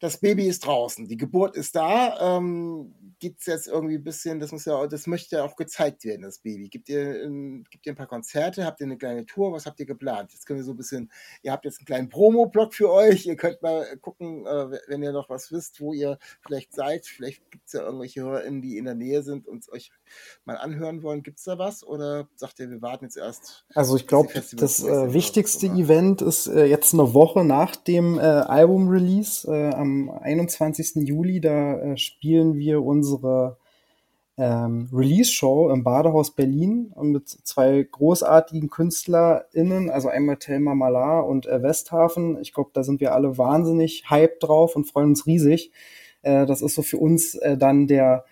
das 0.01 0.17
Baby 0.17 0.47
ist 0.47 0.65
draußen, 0.65 1.07
die 1.07 1.15
Geburt 1.15 1.55
ist 1.55 1.75
da. 1.75 2.37
Ähm, 2.37 2.95
Gibt 3.19 3.41
es 3.41 3.45
jetzt 3.45 3.67
irgendwie 3.67 3.95
ein 3.95 4.03
bisschen, 4.03 4.39
das 4.39 4.51
muss 4.51 4.65
ja, 4.65 4.87
das 4.87 5.05
möchte 5.05 5.35
ja 5.35 5.43
auch 5.43 5.55
gezeigt 5.55 6.03
werden, 6.05 6.23
das 6.23 6.39
Baby. 6.39 6.69
Gibt 6.69 6.89
ihr, 6.89 7.23
ähm, 7.23 7.63
gibt 7.69 7.85
ihr 7.85 7.93
ein 7.93 7.95
paar 7.95 8.07
Konzerte? 8.07 8.65
Habt 8.65 8.81
ihr 8.81 8.87
eine 8.87 8.97
kleine 8.97 9.27
Tour? 9.27 9.53
Was 9.53 9.67
habt 9.67 9.79
ihr 9.79 9.85
geplant? 9.85 10.33
Jetzt 10.33 10.47
können 10.47 10.57
wir 10.57 10.63
so 10.63 10.71
ein 10.71 10.77
bisschen, 10.77 11.11
ihr 11.43 11.51
habt 11.51 11.65
jetzt 11.65 11.79
einen 11.79 11.85
kleinen 11.85 12.09
Promo-Blog 12.09 12.73
für 12.73 12.91
euch. 12.91 13.27
Ihr 13.27 13.35
könnt 13.35 13.61
mal 13.61 13.85
gucken, 13.97 14.47
äh, 14.47 14.79
wenn 14.87 15.03
ihr 15.03 15.11
noch 15.11 15.29
was 15.29 15.51
wisst, 15.51 15.79
wo 15.79 15.93
ihr 15.93 16.17
vielleicht 16.41 16.73
seid. 16.73 17.05
Vielleicht 17.05 17.51
gibt 17.51 17.67
es 17.67 17.73
ja 17.73 17.81
irgendwelche 17.81 18.21
HörerInnen, 18.23 18.63
die 18.63 18.77
in 18.77 18.85
der 18.85 18.95
Nähe 18.95 19.21
sind 19.21 19.47
und 19.47 19.71
euch 19.71 19.91
mal 20.45 20.57
anhören 20.57 21.03
wollen. 21.03 21.21
Gibt 21.21 21.37
es 21.37 21.43
da 21.43 21.59
was? 21.59 21.83
Oder 21.83 22.27
sagt 22.35 22.59
ihr, 22.59 22.71
wir 22.71 22.81
warten 22.81 23.05
jetzt 23.05 23.17
erst? 23.17 23.65
Also 23.75 23.95
ich 23.97 24.07
glaube, 24.07 24.33
das 24.33 24.83
äh, 24.83 25.13
wichtigste 25.13 25.67
Event 25.67 26.23
ist 26.23 26.47
äh, 26.47 26.65
jetzt 26.65 26.95
eine 26.95 27.13
Woche 27.13 27.45
nach 27.45 27.75
dem 27.75 28.17
äh, 28.17 28.21
Album-Release 28.21 29.47
äh, 29.47 29.75
am 29.75 29.90
am 29.91 30.09
21. 30.09 31.07
Juli, 31.07 31.41
da 31.41 31.77
äh, 31.79 31.97
spielen 31.97 32.55
wir 32.55 32.81
unsere 32.83 33.57
ähm, 34.37 34.89
Release-Show 34.93 35.69
im 35.69 35.83
Badehaus 35.83 36.31
Berlin 36.31 36.93
mit 37.01 37.27
zwei 37.27 37.85
großartigen 37.91 38.69
KünstlerInnen, 38.69 39.89
also 39.89 40.07
einmal 40.07 40.37
Thelma 40.37 40.73
Malar 40.73 41.27
und 41.27 41.45
äh, 41.45 41.61
Westhafen. 41.61 42.39
Ich 42.41 42.53
glaube, 42.53 42.71
da 42.73 42.83
sind 42.83 43.01
wir 43.01 43.13
alle 43.13 43.37
wahnsinnig 43.37 44.09
hyped 44.09 44.41
drauf 44.41 44.75
und 44.75 44.85
freuen 44.85 45.09
uns 45.09 45.25
riesig. 45.25 45.71
Äh, 46.21 46.45
das 46.45 46.61
ist 46.61 46.75
so 46.75 46.81
für 46.81 46.97
uns 46.97 47.35
äh, 47.35 47.57
dann 47.57 47.87
der 47.87 48.23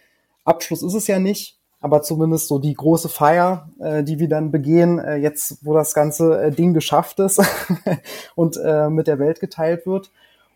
Abschluss 0.46 0.82
ist 0.82 0.94
es 0.94 1.08
ja 1.08 1.20
nicht, 1.20 1.60
aber 1.82 2.02
zumindest 2.02 2.48
so 2.48 2.58
die 2.60 2.74
große 2.74 3.10
Feier, 3.10 3.70
äh, 3.80 4.04
die 4.04 4.20
wir 4.20 4.30
dann 4.30 4.52
begehen, 4.52 5.00
äh, 5.00 5.18
jetzt 5.18 5.64
wo 5.66 5.74
das 5.74 5.94
ganze 5.94 6.42
äh, 6.42 6.52
Ding 6.52 6.74
geschafft 6.74 7.20
ist 7.20 7.42
und 8.36 8.58
äh, 8.58 8.90
mit 8.90 9.08
der 9.08 9.20
Welt 9.20 9.42
geteilt 9.42 9.86
wird. 9.86 10.12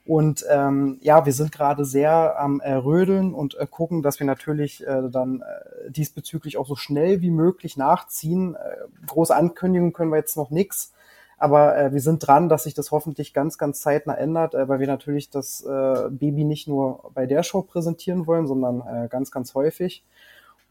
Und 0.06 0.46
ähm, 0.50 0.98
ja, 1.02 1.26
wir 1.26 1.32
sind 1.32 1.54
gerade 1.54 1.86
sehr 1.86 2.38
am 2.38 2.60
äh, 2.60 2.74
Rödeln 2.74 3.34
und 3.34 3.56
äh, 3.56 3.66
gucken, 3.66 4.02
dass 4.02 4.20
wir 4.20 4.28
natürlich 4.28 4.86
äh, 4.86 5.10
dann 5.10 5.42
äh, 5.42 5.92
diesbezüglich 5.92 6.58
auch 6.58 6.68
so 6.68 6.76
schnell 6.76 7.22
wie 7.22 7.32
möglich 7.32 7.78
nachziehen. 7.78 8.56
Äh, 8.56 9.06
große 9.08 9.34
Ankündigungen 9.34 9.94
können 9.94 10.12
wir 10.12 10.18
jetzt 10.18 10.36
noch 10.36 10.50
nix, 10.50 10.92
aber 11.38 11.78
äh, 11.78 11.94
wir 11.94 12.02
sind 12.02 12.28
dran, 12.28 12.50
dass 12.50 12.64
sich 12.64 12.74
das 12.74 12.92
hoffentlich 12.92 13.34
ganz, 13.34 13.58
ganz 13.58 13.80
zeitnah 13.80 14.16
ändert, 14.16 14.56
äh, 14.56 14.68
weil 14.68 14.82
wir 14.82 14.88
natürlich 14.88 15.30
das 15.30 15.62
äh, 15.62 16.10
Baby 16.10 16.44
nicht 16.44 16.68
nur 16.68 17.12
bei 17.14 17.26
der 17.26 17.44
Show 17.44 17.62
präsentieren 17.62 18.28
wollen, 18.28 18.46
sondern 18.46 18.82
äh, 18.82 19.08
ganz, 19.08 19.32
ganz 19.32 19.54
häufig. 19.54 20.04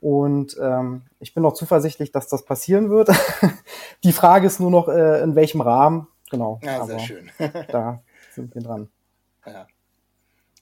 Und 0.03 0.59
ähm, 0.61 1.03
ich 1.21 1.33
bin 1.33 1.45
auch 1.47 1.55
zuversichtlich, 1.55 2.13
dass 2.13 2.29
das 2.29 2.45
passieren 2.45 2.91
wird. 2.91 3.09
Die 4.05 4.13
Frage 4.13 4.47
ist 4.47 4.61
nur 4.61 4.71
noch, 4.71 4.89
äh, 4.89 5.23
in 5.23 5.37
welchem 5.37 5.63
Rahmen. 5.63 6.09
Genau. 6.31 6.61
Ja, 6.63 6.85
sehr 6.85 6.99
schön. 6.99 7.31
da 7.69 8.03
sind 8.35 8.55
wir 8.55 8.63
dran. 8.63 8.89
Ja. 9.47 9.67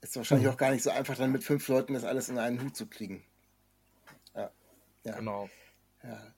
Ist 0.01 0.17
wahrscheinlich 0.17 0.47
mhm. 0.47 0.55
auch 0.55 0.57
gar 0.57 0.71
nicht 0.71 0.83
so 0.83 0.91
einfach, 0.91 1.17
dann 1.17 1.33
mit 1.33 1.45
fünf 1.45 1.67
Leuten 1.69 1.95
das 1.95 2.05
alles 2.05 2.29
in 2.29 2.39
einen 2.39 2.63
Hut 2.63 2.77
zu 2.77 2.87
kriegen. 2.87 3.25
Ja. 4.35 4.51
ja. 5.05 5.17
Genau. 5.17 5.49
Ja. 6.03 6.35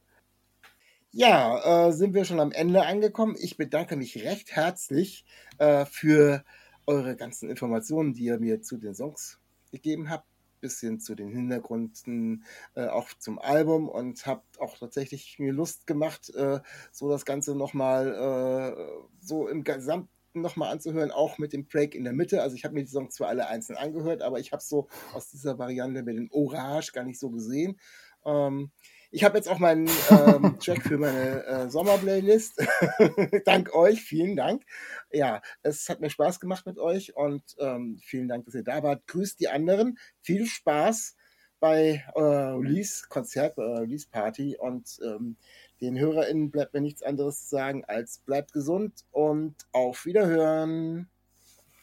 Ja, 1.15 1.89
äh, 1.89 1.93
sind 1.93 2.15
wir 2.15 2.25
schon 2.25 2.41
am 2.41 2.53
Ende 2.53 2.87
angekommen. 2.87 3.37
Ich 3.39 3.59
bedanke 3.59 3.97
mich 3.97 4.25
recht 4.25 4.53
herzlich 4.53 5.27
äh, 5.59 5.85
für 5.85 6.43
eure 6.87 7.17
ganzen 7.17 7.51
Informationen, 7.51 8.15
die 8.15 8.25
ihr 8.25 8.39
mir 8.39 8.63
zu 8.63 8.79
den 8.79 8.95
Songs 8.95 9.39
gegeben 9.71 10.09
habt, 10.09 10.27
bisschen 10.61 11.01
zu 11.01 11.15
den 11.15 11.31
Hintergründen, 11.31 12.45
äh, 12.75 12.87
auch 12.87 13.13
zum 13.19 13.39
Album 13.39 13.91
und 13.91 14.25
habt 14.27 14.59
auch 14.59 14.79
tatsächlich 14.79 15.39
mir 15.39 15.53
Lust 15.53 15.87
gemacht, 15.87 16.31
äh, 16.35 16.61
so 16.93 17.11
das 17.11 17.27
Ganze 17.27 17.55
nochmal 17.55 18.75
äh, 18.79 19.05
so 19.21 19.49
im 19.49 19.65
Gesamt 19.65 20.09
nochmal 20.35 20.73
anzuhören, 20.73 21.11
auch 21.11 21.39
mit 21.39 21.53
dem 21.53 21.67
Break 21.67 21.95
in 21.95 22.05
der 22.05 22.13
Mitte. 22.13 22.43
Also 22.43 22.57
ich 22.57 22.65
habe 22.65 22.75
mir 22.75 22.85
die 22.85 22.91
Songs 22.91 23.15
zwar 23.15 23.29
alle 23.29 23.49
einzeln 23.49 23.77
angehört, 23.77 24.23
aber 24.23 24.41
ich 24.41 24.53
habe 24.53 24.63
so 24.63 24.89
aus 25.15 25.31
dieser 25.31 25.59
Variante 25.59 26.03
mit 26.03 26.17
dem 26.17 26.31
Orage 26.31 26.93
gar 26.93 27.05
nicht 27.05 27.19
so 27.19 27.31
gesehen. 27.31 27.79
Ähm, 28.25 28.71
ich 29.15 29.25
habe 29.25 29.37
jetzt 29.37 29.49
auch 29.49 29.59
meinen 29.59 29.91
ähm, 30.11 30.59
Track 30.61 30.83
für 30.83 30.97
meine 30.97 31.45
äh, 31.45 31.71
Sommerplaylist. 31.71 32.67
Dank 33.45 33.75
euch, 33.75 34.01
vielen 34.01 34.37
Dank. 34.37 34.65
Ja, 35.13 35.43
es 35.63 35.89
hat 35.91 36.01
mir 36.01 36.09
Spaß 36.09 36.41
gemacht 36.41 36.65
mit 36.65 36.79
euch 36.79 37.15
und 37.15 37.43
ähm, 37.59 37.99
vielen 38.03 38.29
Dank, 38.29 38.47
dass 38.47 38.55
ihr 38.55 38.65
da 38.65 38.83
wart. 38.83 39.07
Grüßt 39.07 39.39
die 39.39 39.49
anderen. 39.49 39.99
Viel 40.23 40.47
Spaß 40.47 41.17
bei 41.61 42.03
eurer 42.15 42.59
Release-Konzert, 42.59 43.55
bei 43.55 43.63
eurer 43.63 43.83
Release-Party 43.83 44.57
und 44.59 44.99
ähm, 45.05 45.37
den 45.83 45.99
HörerInnen 45.99 46.51
bleibt 46.51 46.73
mir 46.75 46.81
nichts 46.81 47.03
anderes 47.03 47.43
zu 47.43 47.57
sagen 47.57 47.85
als 47.87 48.19
bleibt 48.19 48.53
gesund 48.53 49.05
und 49.11 49.55
auf 49.73 50.07
Wiederhören. 50.07 51.09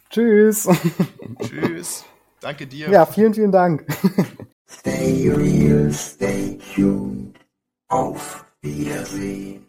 Tschüss. 0.09 0.67
Tschüss. 1.41 2.05
Danke 2.39 2.65
dir. 2.65 2.89
Ja, 2.89 3.05
vielen, 3.05 3.33
vielen 3.33 3.51
Dank. 3.51 3.85
Stay 4.69 5.29
real, 5.29 5.91
stay 5.91 6.57
tuned. 6.73 7.37
Auf 7.89 8.45
Wiedersehen. 8.61 9.68